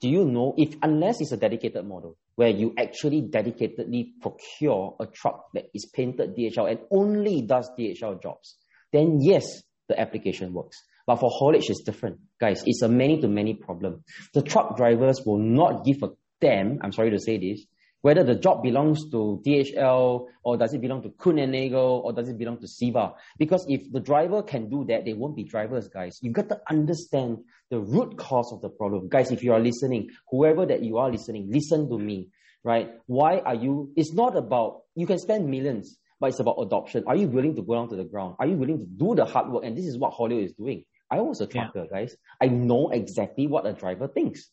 [0.00, 5.06] Do you know if unless it's a dedicated model where you actually dedicatedly procure a
[5.06, 8.56] truck that is painted DHL and only does DHL jobs,
[8.92, 9.44] then yes,
[9.88, 10.78] the application works.
[11.06, 12.18] But for haulage, it's different.
[12.40, 14.04] Guys, it's a many to many problem.
[14.32, 17.66] The truck drivers will not give a damn, I'm sorry to say this,
[18.02, 22.12] whether the job belongs to DHL or does it belong to Kuehne and Nagel or
[22.12, 23.14] does it belong to CEVA?
[23.38, 26.18] Because if the driver can do that, they won't be drivers, guys.
[26.22, 27.38] You've got to understand
[27.70, 29.08] the root cause of the problem.
[29.08, 32.28] Guys, if you are listening, whoever that you are listening, listen to me,
[32.64, 32.90] right?
[33.06, 37.04] Why are you, it's not about, you can spend millions, but it's about adoption.
[37.06, 38.36] Are you willing to go down to the ground?
[38.38, 39.64] Are you willing to do the hard work?
[39.64, 40.84] And this is what Haulio is doing.
[41.10, 42.00] I was a trucker, yeah.
[42.00, 42.16] guys.
[42.40, 44.48] I know exactly what a driver thinks.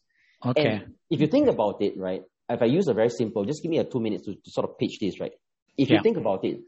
[0.45, 0.65] Okay.
[0.65, 3.69] And if you think about it, right, if I use a very simple, just give
[3.69, 5.31] me a two minutes to, to sort of pitch this, right?
[5.77, 5.97] If yeah.
[5.97, 6.59] you think about it,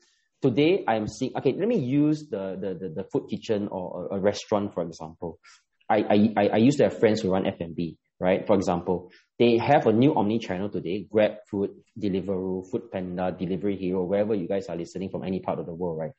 [0.41, 4.15] today I'm seeing, okay, let me use the, the, the, the food kitchen or a,
[4.15, 5.39] a, restaurant, for example.
[5.89, 8.45] I, I, I used to have friends who run F&B, right?
[8.45, 14.03] For example, they have a new omni-channel today, Grab Food, Deliveroo, Food Panda, Delivery Hero,
[14.03, 16.11] wherever you guys are listening from any part of the world, right?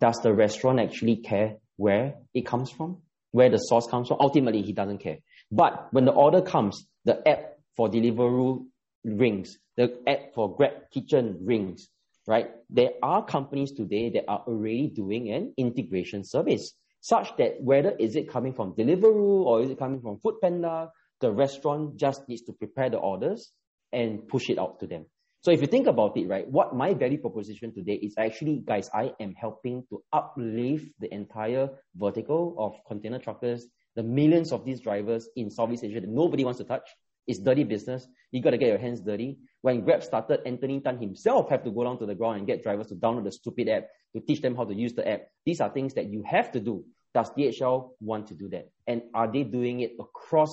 [0.00, 2.98] Does the restaurant actually care where it comes from?
[3.30, 4.18] Where the source comes from?
[4.20, 5.18] Ultimately, he doesn't care.
[5.50, 8.66] But when the order comes, the app for Deliveroo
[9.06, 9.58] rings.
[9.76, 11.88] The app for Grab Kitchen rings,
[12.26, 12.50] right?
[12.68, 18.16] There are companies today that are already doing an integration service such that whether is
[18.16, 20.90] it coming from Deliveroo or is it coming from Foodpanda,
[21.20, 23.52] the restaurant just needs to prepare the orders
[23.92, 25.06] and push it out to them.
[25.42, 28.90] So if you think about it, right, what my value proposition today is actually, guys,
[28.92, 34.80] I am helping to uplift the entire vertical of container truckers, the millions of these
[34.80, 36.88] drivers in Southeast Asia that nobody wants to touch.
[37.26, 38.06] It's dirty business.
[38.30, 39.38] You got to get your hands dirty.
[39.62, 42.62] When Grab started, Anthony Tan himself had to go down to the ground and get
[42.62, 45.22] drivers to download the stupid app to teach them how to use the app.
[45.44, 46.84] These are things that you have to do.
[47.14, 48.70] Does DHL want to do that?
[48.86, 50.50] And are they doing it across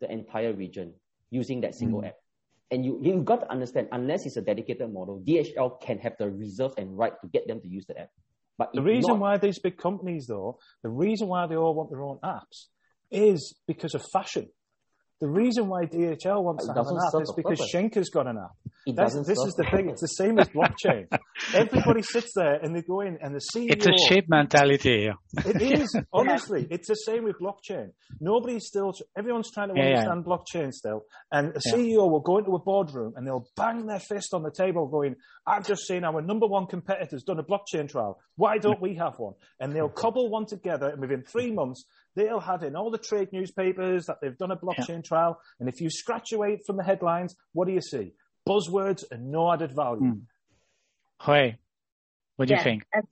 [0.00, 0.94] the entire region
[1.30, 2.08] using that single mm.
[2.08, 2.16] app?
[2.70, 6.30] And you, you got to understand, unless it's a dedicated model, DHL can have the
[6.30, 8.10] reserve and right to get them to use the app.
[8.58, 11.90] But the reason not, why these big companies, though, the reason why they all want
[11.90, 12.66] their own apps
[13.10, 14.48] is because of fashion.
[15.20, 17.60] The reason why DHL wants to have an app is because.
[17.72, 18.52] Schenker's got an app.
[18.86, 19.90] It doesn't this is the the thing.
[19.90, 21.06] It's the same as blockchain.
[21.52, 23.72] Everybody sits there and they go in and the CEO.
[23.72, 25.14] It's a sheep mentality here.
[25.44, 26.66] It is honestly.
[26.70, 27.90] It's the same with blockchain.
[28.20, 28.92] Nobody's still.
[29.16, 30.08] Everyone's trying to Yeah, yeah.
[30.08, 31.02] understand blockchain still,
[31.32, 31.72] and a Yeah.
[31.74, 35.16] CEO will go into a boardroom and they'll bang their fist on the table, going,
[35.46, 38.20] "I've just seen our number one competitor's done a blockchain trial.
[38.36, 41.84] Why don't we have one?" And they'll cobble one together, and within three months,
[42.18, 45.40] they'll have in all the trade newspapers that they've done a blockchain trial.
[45.60, 48.12] And if you scratch away from the headlines, what do you see?
[48.46, 50.14] Buzzwords and no added value.
[50.14, 50.20] Mm.
[51.24, 51.54] Hue,
[52.36, 52.84] what do you think?
[52.92, 53.06] And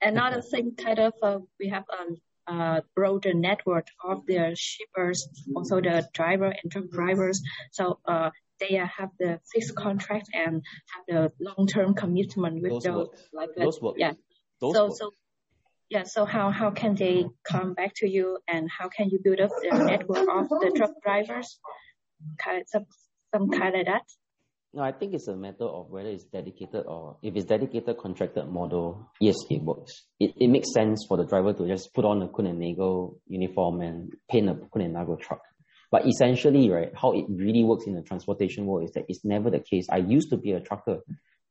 [0.00, 5.80] another thing, kind of, uh, we have a, a broader network of the shippers, also
[5.80, 7.42] the driver and truck drivers.
[7.72, 12.82] So uh, they uh, have the fixed contract and have the long-term commitment with Those
[12.84, 12.94] those.
[12.96, 13.18] work.
[13.32, 13.64] Like that.
[13.64, 13.96] Those work.
[13.98, 14.12] Yeah.
[14.60, 14.96] Those so work.
[14.96, 15.10] so
[15.90, 16.04] yeah.
[16.04, 19.50] So how how can they come back to you, and how can you build up
[19.62, 21.58] the network of the truck drivers?
[22.42, 22.86] Kind of, some
[23.34, 24.02] some kind of that.
[24.76, 28.48] No, I think it's a matter of whether it's dedicated or if it's dedicated contracted
[28.48, 30.04] model, yes, it works.
[30.20, 34.12] It, it makes sense for the driver to just put on a Kuehne uniform and
[34.30, 35.40] paint a Kuehne truck.
[35.90, 39.50] But essentially, right, how it really works in the transportation world is that it's never
[39.50, 39.86] the case.
[39.90, 40.98] I used to be a trucker.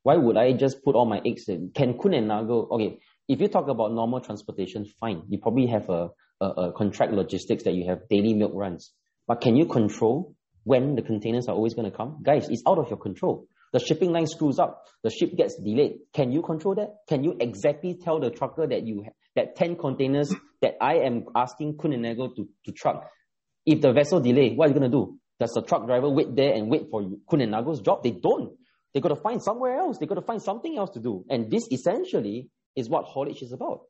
[0.04, 1.72] Why would I just put all my eggs in?
[1.74, 2.30] Can Kuehne
[2.72, 5.24] okay, if you talk about normal transportation, fine.
[5.30, 6.10] You probably have a,
[6.42, 8.92] a, a contract logistics that you have daily milk runs.
[9.28, 12.22] But can you control when the containers are always going to come?
[12.24, 13.48] Guys, it's out of your control.
[13.74, 14.84] The shipping line screws up.
[15.04, 15.98] The ship gets delayed.
[16.14, 16.96] Can you control that?
[17.10, 21.26] Can you exactly tell the trucker that you ha- that 10 containers that I am
[21.36, 23.10] asking Kuehne and Nagel to, to truck?
[23.66, 25.18] If the vessel delay, what are you going to do?
[25.40, 28.04] Does the truck driver wait there and wait for Kuehne and Nagel's job?
[28.04, 28.54] They don't.
[28.94, 29.98] They got to find somewhere else.
[29.98, 31.26] They got to find something else to do.
[31.30, 33.82] And this essentially is what haulage is about.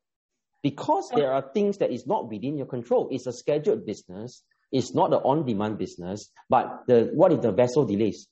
[0.63, 3.07] Because there are things that is not within your control.
[3.11, 4.43] It's a scheduled business.
[4.71, 6.31] It's not an on-demand business.
[6.49, 8.27] But the what if the vessel delays?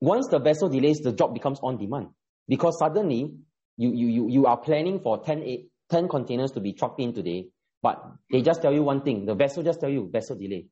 [0.00, 2.08] Once the vessel delays, the job becomes on-demand.
[2.46, 3.32] Because suddenly
[3.76, 7.12] you, you, you, you are planning for 10, eight- 10 containers to be trucked in
[7.12, 7.48] today,
[7.82, 9.26] but they just tell you one thing.
[9.26, 10.66] The vessel just tell you vessel delay.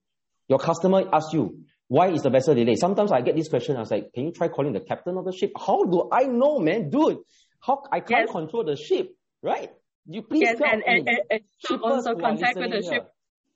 [0.49, 2.79] Your customer asks you, why is the vessel delayed?
[2.79, 3.77] Sometimes I get this question.
[3.77, 5.53] I was like, can you try calling the captain of the ship?
[5.59, 6.91] How do I know, man?
[6.91, 7.19] Dude,
[7.65, 8.31] how I can't Yes.
[8.31, 9.71] control the ship, right?
[10.07, 10.87] You please Yes, tell and, me.
[10.87, 12.91] and, and, and so Shippers also contact with the ship.
[12.93, 13.07] here,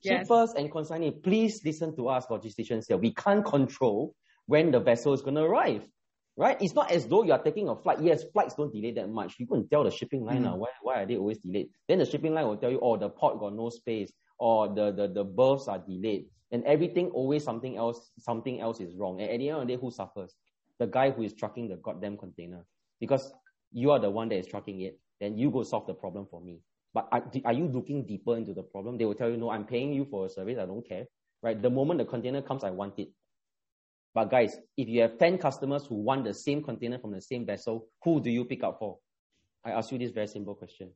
[0.02, 0.26] Yes.
[0.26, 2.96] Shippers and consignee, please listen to us, logisticians here.
[2.96, 4.14] We can't control
[4.46, 5.82] when the vessel is going to arrive,
[6.36, 6.56] right?
[6.60, 8.00] It's not as though you are taking a flight.
[8.00, 9.34] Yes, flights don't delay that much.
[9.38, 10.52] You can tell the shipping line Mm.
[10.54, 11.68] uh, why, why are they always delayed.
[11.88, 14.92] Then the shipping line will tell you, oh, the port got no space, or the,
[14.92, 16.26] the, the berths are delayed.
[16.50, 19.20] And everything always something else, something else is wrong.
[19.20, 20.34] And at the end of the day, who suffers?
[20.78, 22.64] The guy who is trucking the goddamn container.
[23.00, 23.32] Because
[23.72, 26.40] you are the one that is trucking it, then you go solve the problem for
[26.40, 26.60] me.
[26.94, 28.96] But are, are you looking deeper into the problem?
[28.96, 30.58] They will tell you, no, I'm paying you for a service.
[30.58, 31.04] I don't care.
[31.42, 31.60] Right?
[31.60, 33.10] The moment the container comes, I want it.
[34.14, 37.46] But guys, if you have 10 customers who want the same container from the same
[37.46, 38.98] vessel, who do you pick up for?
[39.64, 40.90] I ask you this very simple question.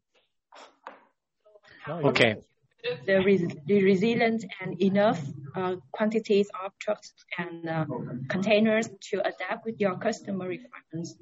[1.88, 2.34] Okay.
[2.34, 3.06] right.
[3.06, 5.20] the, res- the resilient and enough
[5.54, 7.84] uh, quantities of trucks and uh,
[8.28, 11.16] containers to adapt with your customer requirements.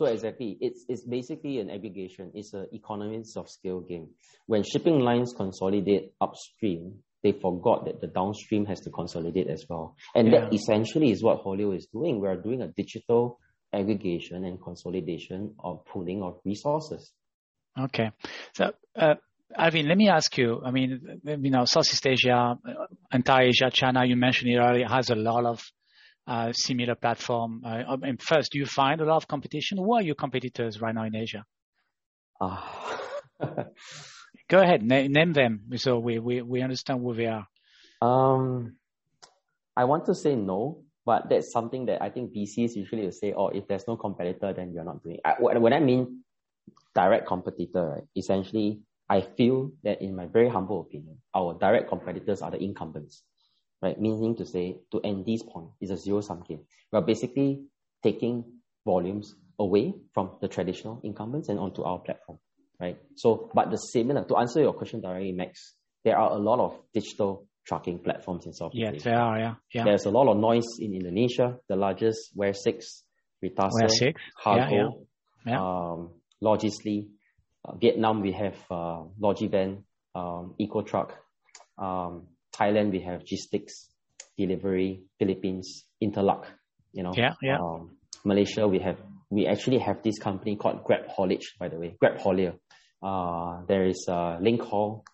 [0.00, 2.30] So exactly, it's it's basically an aggregation.
[2.32, 4.08] It's an economies of scale game.
[4.46, 9.96] When shipping lines consolidate upstream, they forgot that the downstream has to consolidate as well.
[10.14, 12.18] And that essentially is what Haulio is doing.
[12.18, 13.40] We are doing a digital
[13.74, 17.12] aggregation and consolidation of pooling of resources.
[17.78, 18.10] Okay.
[18.54, 19.16] So, uh,
[19.54, 22.72] Alvin, let me ask you, I mean, you know, Southeast Asia, uh,
[23.12, 25.62] entire Asia, China, you mentioned it earlier, has a lot of
[26.30, 27.62] uh, similar platform.
[27.66, 29.78] Uh, I mean, first, do you find a lot of competition?
[29.78, 31.44] Who are your competitors right now in Asia?
[32.40, 33.00] Ah.
[34.48, 37.46] Go ahead, na- name them so we, we, we understand who they are.
[38.00, 38.76] Um,
[39.76, 43.32] I want to say no, but that's something that I think VCs usually will say,
[43.32, 45.22] oh, if there's no competitor, then you're not doing it.
[45.24, 46.22] I, when when I mean
[46.94, 52.42] direct competitor, right, essentially, I feel that in my very humble opinion, our direct competitors
[52.42, 53.22] are the incumbents,
[53.82, 53.98] right?
[54.00, 56.60] Meaning to say, to end this point, it's a zero sum game.
[56.92, 57.62] We're basically
[58.02, 58.44] taking
[58.84, 62.38] volumes away from the traditional incumbents and onto our platform,
[62.80, 62.96] right?
[63.16, 66.78] So, but the similar, to answer your question directly, Max, there are a lot of
[66.94, 69.04] digital trucking platforms in Southeast Yeah, Asia.
[69.04, 69.54] they are, yeah.
[69.74, 69.84] Yeah.
[69.84, 73.04] There's a lot of noise in Indonesia, the largest, Ware 6,
[73.44, 74.70] Ritase, Ware 6, Kargo,
[75.46, 75.60] yeah, yeah.
[75.60, 76.10] Um,
[76.42, 77.08] Logisly.
[77.62, 79.82] Uh, Vietnam, we have uh, Logivan,
[80.14, 81.10] um, EcoTruck.
[81.76, 82.28] Um,
[82.60, 83.64] Thailand, we have GIZTIX,
[84.36, 86.44] Delivery, Philippines, Inteluck,
[86.92, 87.12] you know.
[87.16, 87.58] Yeah, yeah.
[87.58, 88.98] Um, Malaysia, we have,
[89.30, 92.54] we actually have this company called Grab Haulage, by the way, Grab Haulier.
[93.02, 95.04] Uh, there is uh, Link Haul.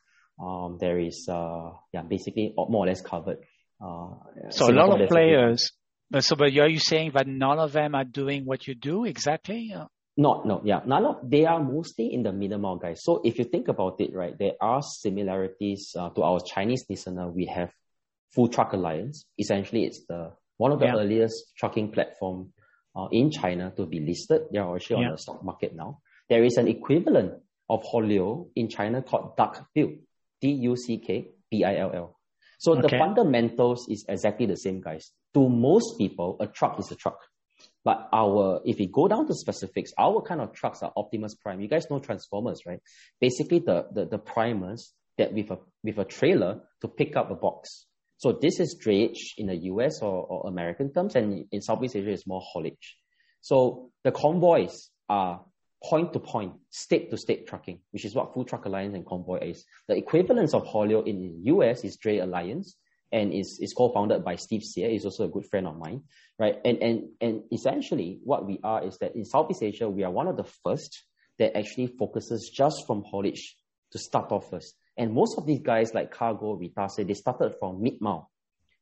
[0.41, 3.39] Um, there is, uh, yeah, basically more or less covered.
[3.81, 4.15] Uh,
[4.51, 5.73] so a lot of players.
[6.11, 9.05] But so, but are you saying that none of them are doing what you do
[9.05, 9.75] exactly?
[10.19, 10.79] Not, no, yeah.
[10.79, 13.03] Of, they are mostly in the middle minimal guys.
[13.03, 17.29] So if you think about it, right, there are similarities uh, to our Chinese listener.
[17.29, 17.71] We have
[18.35, 19.27] Full Truck Alliance.
[19.39, 20.97] Essentially, it's the one of the yeah.
[20.97, 22.53] earliest trucking platform
[22.97, 24.43] uh, in China to be listed.
[24.51, 25.09] They are actually yeah.
[25.09, 26.01] on the stock market now.
[26.31, 27.35] There is an equivalent
[27.69, 29.91] of Haulio in China called Duck Bill,
[30.41, 32.19] D-U-C-K-B-I-L-L.
[32.59, 32.83] So okay.
[32.83, 35.11] the fundamentals is exactly the same, guys.
[35.35, 37.19] To most people, a truck is a truck.
[37.87, 41.61] But our, if we go down to specifics, our kind of trucks are Optimus Prime.
[41.61, 42.81] You guys know Transformers, right?
[43.21, 47.37] Basically, the the, the primers that with a with a trailer to pick up a
[47.37, 47.87] box.
[48.17, 52.11] So this is drayage in the US or, or American terms, and in Southeast Asia,
[52.11, 52.97] it's more haulage.
[53.41, 55.45] So the convoys are
[55.85, 59.51] point to point, state to state trucking, which is what Full Truck Alliance and Convoy
[59.51, 59.65] is.
[59.87, 62.77] The equivalence of Haulio in the US is Dray Alliance
[63.13, 64.91] and is, is co-founded by Steve Sear.
[64.91, 66.03] He's also a good friend of mine,
[66.39, 66.57] right?
[66.65, 70.29] And, and, and essentially what we are is that in Southeast Asia, we are one
[70.29, 71.05] of the first
[71.39, 73.57] that actually focuses just from haulage
[73.93, 74.75] to start off first.
[74.97, 78.31] And most of these guys like Kargo, Ritase, they started from mid-mile.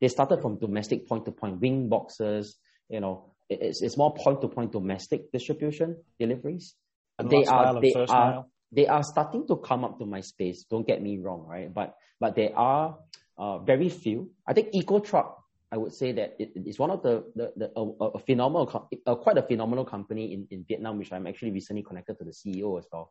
[0.00, 2.56] They started from domestic point-to-point wing boxes,
[2.88, 6.74] you know, it's, it's more point-to-point domestic distribution deliveries
[7.18, 8.50] and they are they are mile.
[8.72, 10.64] they are starting to come up to my space.
[10.68, 11.72] Don't get me wrong, right?
[11.72, 12.98] But but there are
[13.38, 14.30] uh, very few.
[14.46, 15.34] I think EcoTruck.
[15.72, 19.14] I would say that it is one of the the, the a, a phenomenal, uh,
[19.16, 22.78] quite a phenomenal company in, in Vietnam, which I'm actually recently connected to the CEO
[22.78, 23.10] as well.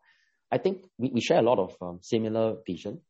[0.50, 3.02] I think we, we share a lot of um, similar vision,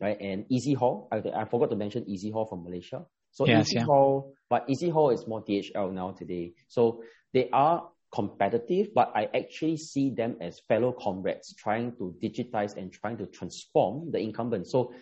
[0.00, 0.20] right?
[0.20, 3.04] And Easy Haul, I, I forgot to mention Easy Haul from Malaysia.
[3.32, 3.84] So yes, Easy yeah.
[3.84, 6.52] Haul, but Easy Haul is more DHL now today.
[6.68, 12.76] So they are competitive, but I actually see them as fellow comrades trying to digitize
[12.76, 14.66] and trying to transform the incumbent.
[14.66, 14.92] So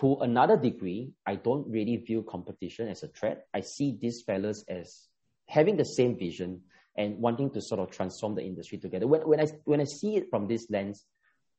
[0.00, 3.46] to another degree, I don't really view competition as a threat.
[3.54, 5.08] I see these fellows as
[5.48, 6.62] having the same vision
[6.96, 9.06] and wanting to sort of transform the industry together.
[9.06, 11.04] When, when I when I see it from this lens,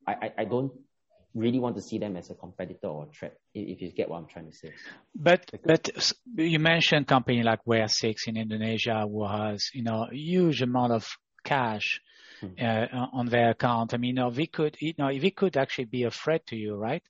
[0.05, 0.71] I, I, I don't
[1.33, 4.17] really want to see them as a competitor or a threat, if you get what
[4.17, 4.73] I'm trying to say.
[5.15, 5.89] But but
[6.35, 11.07] you mentioned company like Waresix in Indonesia who has you know huge amount of
[11.43, 12.01] cash
[12.39, 12.47] hmm.
[12.61, 13.93] uh, on their account.
[13.93, 16.55] I mean, you know, we could you know we could actually be a threat to
[16.55, 17.03] you, right?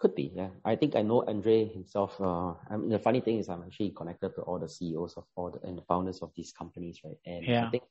[0.00, 0.48] Could be, yeah.
[0.64, 2.18] I think I know Andre himself.
[2.18, 5.24] Uh, I mean, the funny thing is, I'm actually connected to all the CEOs of
[5.36, 7.18] all the and the founders of these companies, right?
[7.26, 7.66] And yeah.
[7.66, 7.82] I think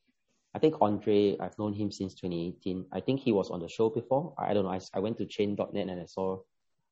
[0.56, 2.86] I think Andre, I've known him since 2018.
[2.92, 4.34] I think he was on the show before.
[4.40, 4.72] I, I don't know.
[4.72, 6.40] I, I went to chain.net and I saw,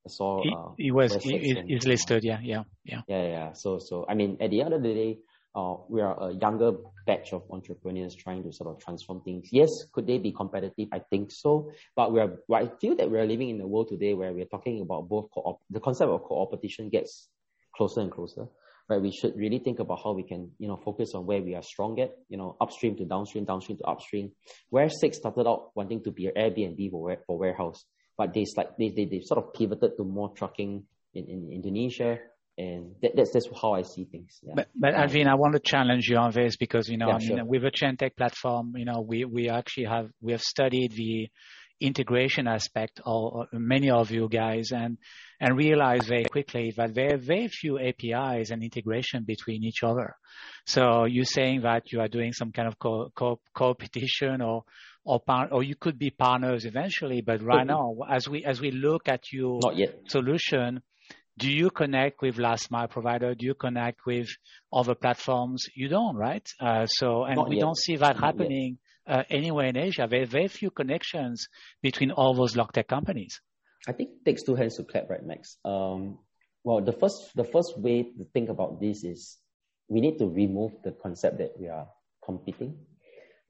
[0.05, 0.43] I saw.
[0.43, 2.23] He, uh, he was, he, he's listed.
[2.23, 3.01] Yeah, yeah, yeah.
[3.07, 3.53] Yeah, yeah.
[3.53, 5.17] So, so I mean, at the end of the day,
[5.57, 6.71] Uh, we are a younger
[7.07, 9.49] batch of entrepreneurs trying to sort of transform things.
[9.51, 10.87] Yes, could they be competitive?
[10.91, 11.71] I think so.
[11.95, 14.45] But we are, I feel that we are living in a world today where we're
[14.45, 17.29] talking about both co-op, the concept of co-opetition gets
[17.75, 18.45] closer and closer
[18.89, 19.01] right?
[19.01, 21.63] We should really think about how we can, you know, focus on where we are
[21.63, 24.31] strong at, you know, upstream to downstream, downstream to upstream.
[24.71, 27.85] Waresix started out wanting to be an Airbnb for, for warehouse,
[28.17, 32.19] but they like they, they they sort of pivoted to more trucking in, in Indonesia.
[32.57, 34.39] And that, that's that's how I see things.
[34.41, 34.53] Yeah.
[34.55, 37.19] But, but Alvin, I want to challenge you on this because you know, yeah, I
[37.19, 37.45] mean, sure.
[37.45, 41.29] with a ChainTech platform, you know, we we actually have we have studied the
[41.79, 44.97] integration aspect of many of you guys and
[45.39, 50.15] and realize very quickly that there are very few APIs and integration between each other.
[50.65, 54.63] So you're saying that you are doing some kind of co- co- competition or
[55.05, 58.71] or par- or you could be partners eventually, but right now, as we as we
[58.71, 59.59] look at your
[60.07, 60.81] solution,
[61.37, 63.35] do you connect with last mile provider?
[63.35, 64.27] Do you connect with
[64.73, 65.65] other platforms?
[65.75, 66.47] You don't, right?
[66.59, 67.61] Uh, so and Not we yet.
[67.61, 70.07] don't see that Not happening uh, anywhere in Asia.
[70.09, 71.47] There are very few connections
[71.81, 73.39] between all those log tech companies.
[73.87, 75.57] I think it takes two hands to clap, right, Max?
[75.63, 76.19] Um,
[76.63, 79.37] well, the first the first way to think about this is
[79.87, 81.87] we need to remove the concept that we are
[82.25, 82.77] competing,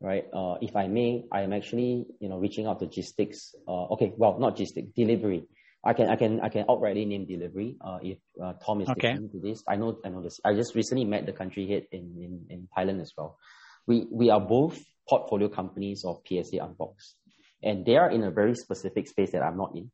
[0.01, 0.25] right?
[0.31, 3.55] Uh, if I may, I am actually you know reaching out to logistics.
[3.67, 5.47] Uh, okay, well, not logistics, Deliveree.
[5.83, 7.77] I can I can I can outrightly name Deliveree.
[7.79, 9.11] Uh, if uh, Tom is okay.
[9.11, 10.39] listening to this, I know I know this.
[10.43, 13.37] I just recently met the country head in in, in Thailand as well.
[13.85, 17.13] We we are both portfolio companies of PSA Unbox.
[17.63, 19.91] And they are in a very specific space that I'm not in.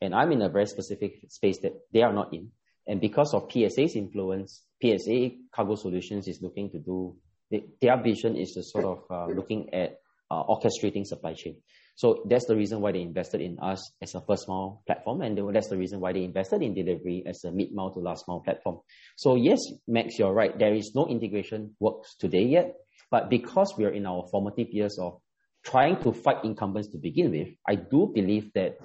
[0.00, 2.50] And I'm in a very specific space that they are not in.
[2.86, 7.16] And because of PSA's influence, PSA Cargo Solutions is looking to do,
[7.50, 9.98] their vision is to sort of uh, looking at
[10.30, 11.56] uh, orchestrating supply chain.
[11.96, 15.22] So that's the reason why they invested in us as a first mile platform.
[15.22, 18.28] And that's the reason why they invested in Deliveree as a mid mile to last
[18.28, 18.80] mile platform.
[19.16, 20.56] So yes, Max, you're right.
[20.58, 22.74] There is no integration works today yet.
[23.10, 25.20] But because we are in our formative years of
[25.64, 28.76] trying to fight incumbents to begin with, I do believe that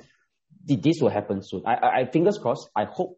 [0.65, 1.63] this will happen soon.
[1.65, 2.69] I, I, I fingers crossed.
[2.75, 3.17] I hope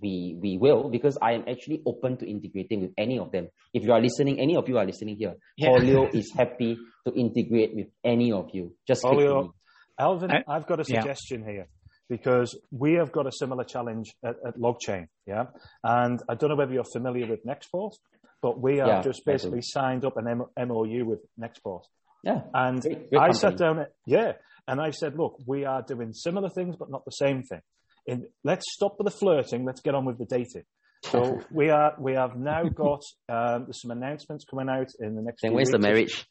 [0.00, 3.48] we we will because I am actually open to integrating with any of them.
[3.72, 5.68] If you are listening, any of you are listening here, yeah.
[5.68, 6.76] Haulio is happy
[7.06, 8.74] to integrate with any of you.
[8.86, 9.52] Just Haulio,
[9.98, 11.52] Alvin, I, have got a suggestion yeah.
[11.52, 11.66] here
[12.08, 15.44] because we have got a similar challenge at, at Logchain, yeah.
[15.82, 17.92] And I don't know whether you're familiar with Nextport,
[18.40, 21.82] but we have yeah, just basically signed up an M- MOU with Nextport.
[22.24, 22.42] Yeah.
[22.54, 24.32] And great, great I sat down, at, yeah,
[24.66, 27.60] and I said, look, we are doing similar things, but not the same thing.
[28.08, 29.64] In, let's stop with the flirting.
[29.64, 30.64] Let's get on with the dating.
[31.04, 35.42] So we are we have now got um, some announcements coming out in the next.
[35.42, 36.26] Then where's the marriage?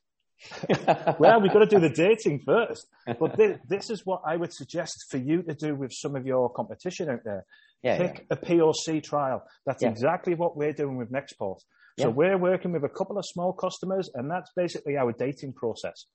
[1.19, 2.88] well, we've got to do the dating first.
[3.19, 6.28] But this, this, is what I would suggest for you to do with some of
[6.28, 7.45] your competition out there.
[7.82, 8.38] Yeah, Pick yeah.
[8.38, 9.43] a POC trial.
[9.65, 9.89] That's yeah.
[9.89, 11.59] exactly what we're doing with Nextport.
[11.99, 16.05] So we're working with a couple of small customers, and that's basically our dating process.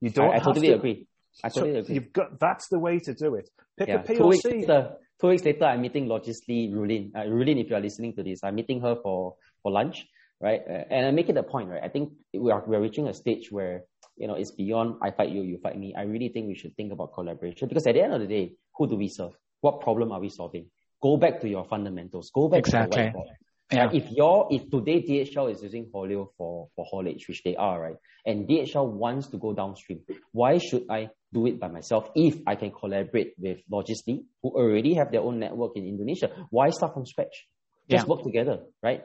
[0.00, 0.30] You don't.
[0.30, 1.06] I, I totally to, agree.
[1.42, 1.94] I totally so agree.
[1.94, 3.48] You've got that's the way to do it.
[3.78, 4.16] Pick a POC.
[4.16, 7.12] Two weeks, later, two weeks later, I'm meeting Logisly Roolin.
[7.14, 10.06] Uh, Roolin, if you are listening to this, I'm meeting her for for lunch,
[10.40, 10.60] right?
[10.68, 11.82] Uh, and I make it a point, right?
[11.82, 13.84] I think we are we are reaching a stage where
[14.16, 15.94] you know it's beyond I fight you, you fight me.
[15.96, 18.54] I really think we should think about collaboration because at the end of the day,
[18.76, 19.32] who do we serve?
[19.60, 20.66] What problem are we solving?
[21.02, 22.30] Go back to your fundamentals.
[22.32, 23.04] Go back exactly.
[23.04, 23.26] to the whiteboard.
[23.72, 23.88] Yeah.
[23.92, 27.96] If your if today DHL is using Haulio for for haulage, which they are, right,
[28.26, 30.00] and DHL wants to go downstream,
[30.32, 34.94] why should I do it by myself if I can collaborate with Logisly, who already
[34.94, 36.28] have their own network in Indonesia?
[36.50, 37.48] Why start from scratch?
[37.88, 38.08] Just yeah.
[38.08, 39.02] work together, right?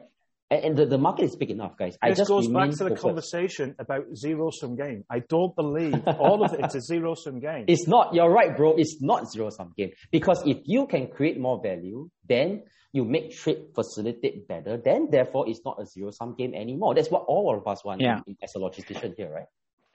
[0.50, 1.96] And, and the, the market is big enough, guys.
[2.02, 3.02] This goes back to the focused.
[3.02, 5.04] conversation about zero sum game.
[5.10, 7.64] I don't believe all of it's a zero sum game.
[7.68, 8.14] It's not.
[8.14, 8.74] You're right, bro.
[8.76, 12.62] It's not zero sum game because if you can create more value, then
[12.92, 16.94] you make trade facilitate better, then therefore it's not a zero sum game anymore.
[16.94, 18.20] That's what all of us want yeah.
[18.26, 19.46] in, as a logistician here, right?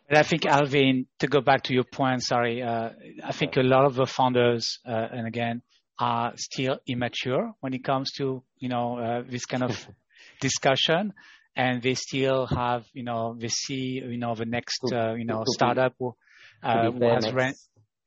[0.07, 2.89] But I think Alvin, to go back to your point, sorry, uh,
[3.23, 5.61] I think a lot of the founders, uh, and again,
[5.99, 9.87] are still immature when it comes to you know uh, this kind of
[10.41, 11.13] discussion,
[11.55, 15.43] and they still have you know they see you know the next uh, you know
[15.47, 16.15] startup who,
[16.61, 17.55] uh, has rent.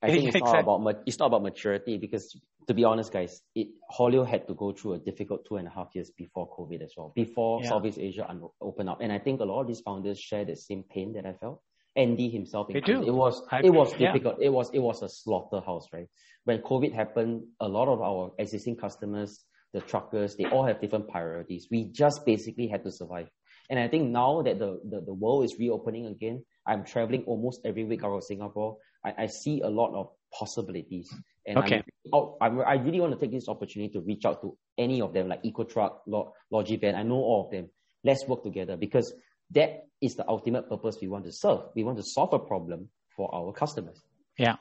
[0.01, 2.37] I think it's not about it's not about maturity because
[2.67, 5.71] to be honest, guys, it Haulio had to go through a difficult two and a
[5.71, 7.69] half years before COVID as well, before yeah.
[7.69, 8.99] Southeast Asia un- opened up.
[9.01, 11.61] And I think a lot of these founders share the same pain that I felt.
[11.97, 13.03] Andie himself, they do.
[13.03, 14.37] it was I it was difficult.
[14.39, 14.47] Yeah.
[14.47, 16.07] It was it was a slaughterhouse, right?
[16.45, 19.43] When COVID happened, a lot of our existing customers,
[19.73, 21.67] the truckers, they all have different priorities.
[21.69, 23.27] We just basically had to survive.
[23.69, 27.61] And I think now that the, the, the world is reopening again, I'm traveling almost
[27.65, 28.77] every week out of Singapore.
[29.03, 31.13] I, I see a lot of possibilities.
[31.45, 31.83] And okay.
[32.13, 35.27] I'm, i really want to take this opportunity to reach out to any of them,
[35.27, 36.95] like EcoTruck, Log, Logivan.
[36.95, 37.69] I know all of them.
[38.03, 39.13] Let's work together because
[39.51, 41.61] that is the ultimate purpose we want to serve.
[41.75, 44.01] We want to solve a problem for our customers.
[44.37, 44.55] Yeah.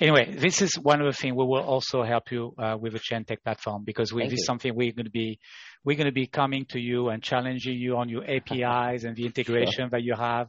[0.00, 3.00] Anyway, this is one of the things we will also help you uh, with the
[3.00, 5.38] ChainTech platform because we, this is something we're going to be
[5.84, 9.26] we're going to be coming to you and challenging you on your APIs and the
[9.26, 9.88] integration sure.
[9.90, 10.48] that you have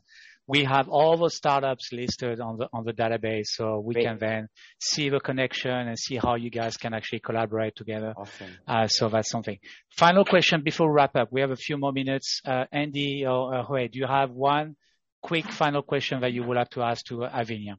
[0.50, 4.06] we have all the startups listed on the on the database, so we Great.
[4.08, 4.48] can then
[4.80, 8.16] see the connection and see how you guys can actually collaborate together.
[8.18, 8.48] Awesome.
[8.68, 9.60] Uh, so that's something.
[9.96, 11.28] Final question before we wrap up.
[11.32, 12.42] We have a few more minutes.
[12.44, 14.76] Uh, Andie or uh, Hue, do you have one
[15.22, 17.76] quick final question that you would like to ask to Alvin Ea?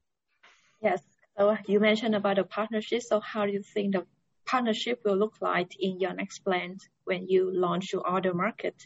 [0.80, 1.02] Yes.
[1.36, 3.02] So you mentioned about the partnership.
[3.02, 4.06] So how do you think the
[4.46, 8.76] partnership will look like in your next plan when you launch your other market?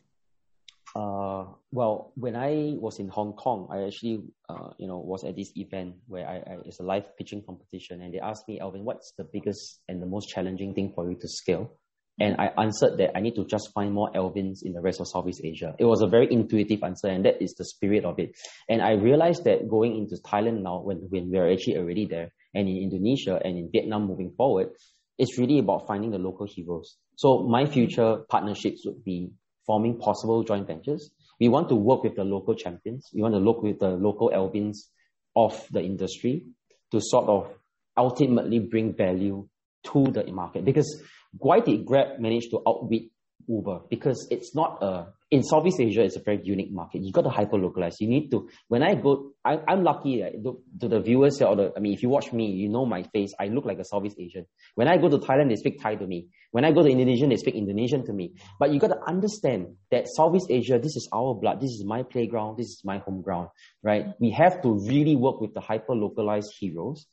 [0.95, 5.35] Uh, well, when I was in Hong Kong, I actually, uh, you know, was at
[5.35, 8.85] this event where I, I, it's a live pitching competition, and they asked me, Alvin,
[8.85, 11.73] what's the biggest and the most challenging thing for you to scale?
[12.21, 15.09] And I answered that I need to just find more Alvins in the rest of
[15.09, 15.75] Southeast Asia.
[15.81, 18.37] It was a very intuitive answer, and that is the spirit of it.
[18.69, 22.69] And I realized that going into Thailand now, when, when we're actually already there, and
[22.69, 24.69] in Indonesia and in Vietnam moving forward,
[25.19, 26.97] it's really about finding the local heroes.
[27.17, 29.33] So my future partnerships would be
[29.67, 31.11] forming possible joint ventures.
[31.41, 33.11] We want to work with the local champions.
[33.15, 34.77] We want to look with the local Alvins
[35.35, 36.45] of the industry
[36.93, 37.51] to sort of
[37.97, 39.49] ultimately bring value
[39.85, 40.65] to the market.
[40.65, 41.03] Because
[41.39, 43.11] why did Grab manage to outwit
[43.49, 43.81] Uber?
[43.89, 47.03] Because it's not a in Southeast Asia, it's a very unique market.
[47.03, 47.97] You got to hyper localize.
[48.01, 48.49] You need to.
[48.69, 50.31] When I go, I, I'm lucky uh,
[50.81, 51.73] to the viewers or the.
[51.77, 53.35] I mean, if you watch me, you know my face.
[53.41, 54.47] I look like a Southeast Asian.
[54.77, 56.29] When I go to Thailand, they speak Thai to me.
[56.53, 58.35] When I go to Indonesia, they speak Indonesian to me.
[58.61, 61.61] But you got to understand that Southeast Asia, this is our blood.
[61.61, 62.57] This is my playground.
[62.57, 63.49] This is my home ground,
[63.83, 64.07] right?
[64.21, 67.07] We have to really work with the hyper localized heroes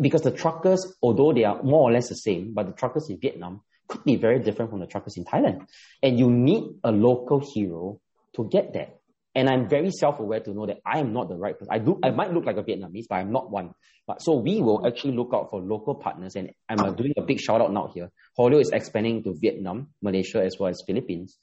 [0.00, 3.20] because the truckers, although they are more or less the same, but the truckers in
[3.20, 5.66] Vietnam could be very different from the truckers in Thailand.
[6.02, 8.00] And you need a local hero
[8.34, 9.00] to get that.
[9.34, 11.68] And I'm very self-aware to know that I am not the right person.
[11.70, 13.74] I do, I might look like a Vietnamese, but I'm not one.
[14.06, 16.36] But so we will actually look out for local partners.
[16.36, 18.10] And I'm uh, doing a big shout out now here.
[18.38, 21.36] Haulio is expanding to Vietnam, Malaysia, as well as Philippines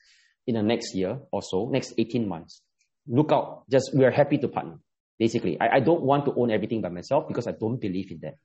[0.48, 2.62] in the next year or so, next 18 months.
[3.08, 3.66] Look out.
[3.70, 4.80] Just, we are happy to partner.
[5.20, 8.20] Basically, I, I don't want to own everything by myself because I don't believe in
[8.24, 8.36] that.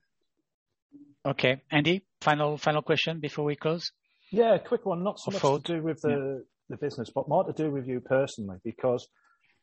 [1.25, 1.61] Okay.
[1.71, 3.91] Andie, final, final question before we close.
[4.31, 5.03] Yeah, quick one.
[5.03, 6.43] Not so much to do with the, yeah.
[6.69, 9.07] the business, but more to do with you personally, because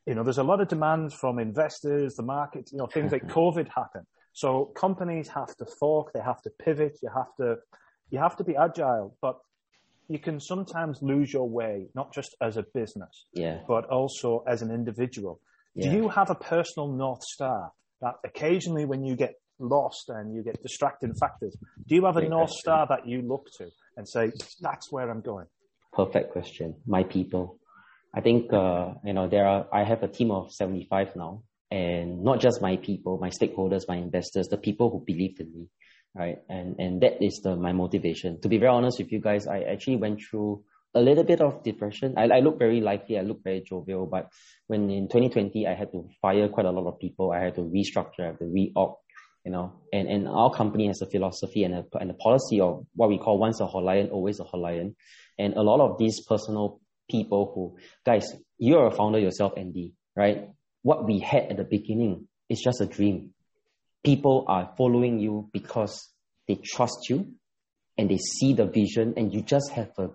[0.06, 3.26] you know, there's a lot of demands from investors, the market, you know, things like
[3.26, 4.06] COVID happen.
[4.32, 7.56] So companies have to fork, they have to pivot, you have to,
[8.10, 9.38] you have to be agile, but
[10.08, 13.58] you can sometimes lose your way, not just as a business, yeah.
[13.66, 15.40] but also as an individual.
[15.74, 15.90] Yeah.
[15.90, 20.42] Do you have a personal North Star that occasionally when you get lost and you
[20.42, 22.60] get distracting factors, do you have a Great North question.
[22.60, 24.30] Star that you look to and say,
[24.60, 25.46] that's where I'm going?
[25.92, 26.74] Perfect question.
[26.86, 27.58] My people.
[28.14, 29.66] I think uh, you know there are.
[29.72, 33.82] I have a team of seventy five now, and not just my people, my stakeholders,
[33.88, 35.68] my investors, the people who believed in me,
[36.14, 36.38] right?
[36.48, 38.40] And and that is the my motivation.
[38.40, 41.62] To be very honest with you guys, I actually went through a little bit of
[41.62, 42.14] depression.
[42.16, 44.30] I, I look very lively, I look very jovial, but
[44.66, 47.60] when in 2020 I had to fire quite a lot of people, I had to
[47.60, 48.96] restructure, I had to reorg,
[49.46, 49.72] you know.
[49.92, 53.16] And and our company has a philosophy and a and a policy of what we
[53.16, 54.96] call once a Haulian, always a Haulian.
[55.38, 58.26] And a lot of these personal people who, guys,
[58.58, 60.48] you're a founder yourself, Andie, right?
[60.82, 63.34] What we had at the beginning is just a dream.
[64.04, 66.10] People are following you because
[66.48, 67.34] they trust you
[67.96, 70.08] and they see the vision and you just have a,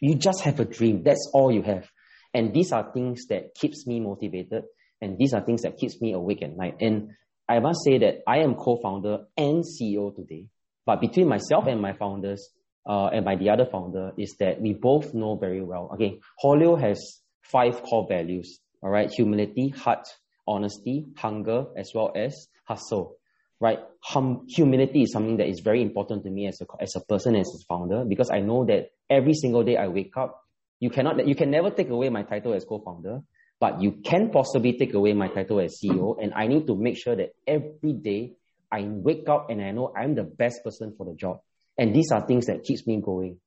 [0.00, 1.02] you just have a dream.
[1.02, 1.90] That's all you have.
[2.32, 4.64] And these are things that keeps me motivated
[5.00, 6.76] and these are things that keeps me awake at night.
[6.80, 7.10] And
[7.48, 10.48] I must say that I am co-founder and CEO today.
[10.86, 12.50] But between myself and my founders,
[12.86, 15.90] uh, and by the other founder is that we both know very well.
[15.94, 18.60] Okay, Haulio has five core values.
[18.82, 20.06] All right, humility, heart,
[20.46, 23.16] honesty, hunger, as well as hustle.
[23.60, 27.00] Right, hum, humility is something that is very important to me as a as a
[27.00, 30.42] person as a founder because I know that every single day I wake up,
[30.80, 33.22] you cannot you can never take away my title as co-founder,
[33.64, 36.98] but you can possibly take away my title as CEO, and I need to make
[36.98, 38.34] sure that every day
[38.70, 41.38] I wake up and I know I'm the best person for the job.
[41.78, 43.38] And these are things that keeps me going.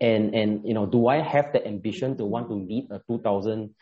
[0.00, 3.74] And, and, you know, do I have the ambition to want to lead a 2000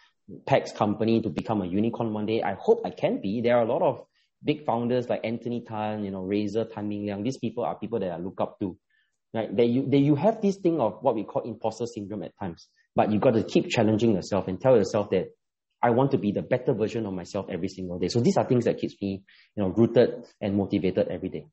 [0.44, 2.42] packs company to become a unicorn one day?
[2.42, 3.40] I hope I can be.
[3.40, 4.04] There are a lot of
[4.42, 7.22] big founders like Anthony Tan, you know, Razer, Tan Min Liang.
[7.22, 8.76] These people are people that I look up to.
[9.32, 9.56] Right?
[9.56, 12.66] That you, that you have this thing of what we call imposter syndrome at times,
[12.96, 15.28] but you got to keep challenging yourself and tell yourself that
[15.84, 18.08] I want to be the better version of myself every single day.
[18.08, 19.22] So these are things that keeps me,
[19.54, 21.46] you know, rooted and motivated every day.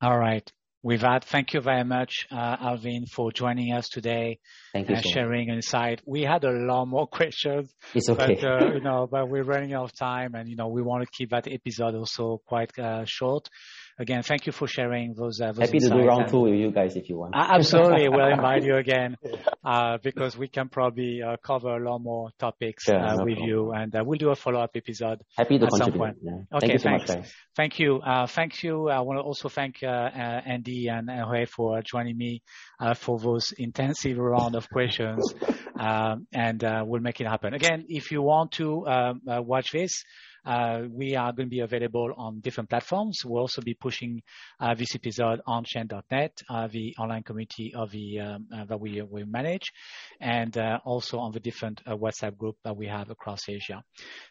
[0.00, 0.50] All right.
[0.82, 4.38] With that, thank you very much, uh, Alvin, for joining us today.
[4.72, 4.96] Thank you.
[4.96, 5.56] And so sharing much.
[5.56, 6.00] insight.
[6.06, 7.74] We had a lot more questions.
[7.94, 8.38] It's okay.
[8.40, 11.04] But, uh, you know, but we're running out of time and, you know, we want
[11.04, 13.50] to keep that episode also quite uh, short
[13.98, 15.40] again, thank you for sharing those.
[15.40, 17.34] Uh, those Happy to do round two with you guys if you want.
[17.34, 19.16] absolutely, we'll invite you again
[19.64, 23.34] uh, because we can probably uh, cover a lot more topics sure, uh, no with
[23.34, 23.48] problem.
[23.48, 25.20] you, and uh, we'll do a follow-up episode.
[25.36, 25.92] Happy to at contribute.
[25.92, 26.16] Some point.
[26.22, 26.56] Yeah.
[26.56, 27.08] Okay, thank you so thanks.
[27.08, 27.34] much.
[27.56, 28.00] Thank you.
[28.00, 28.88] Uh, thank you.
[28.88, 32.42] I want to also thank Andie and Hue for joining me
[32.96, 35.34] for those intensive round of questions,
[35.78, 37.54] um, and we'll make it happen.
[37.54, 40.04] Again, if you want to um, watch this.
[40.44, 43.20] Uh, we are going to be available on different platforms.
[43.24, 44.22] We'll also be pushing
[44.60, 49.24] uh, this episode on Chain.net, uh, the online community of the um, that we we
[49.24, 49.72] manage,
[50.20, 53.82] and also on the different WhatsApp group that we have across Asia.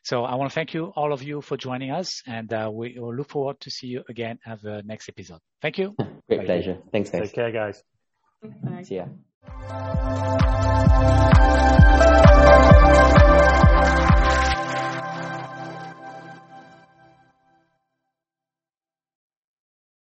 [0.04, 3.16] So I want to thank you all of you for joining us, and we will
[3.16, 5.40] look forward to see you again at the next episode.
[5.62, 5.96] Thank you.
[6.28, 6.46] Great Bye.
[6.46, 6.78] pleasure.
[6.92, 7.22] Thanks, guys.
[7.32, 7.84] Take care, guys.
[8.42, 8.84] Bye.
[8.84, 9.06] See ya.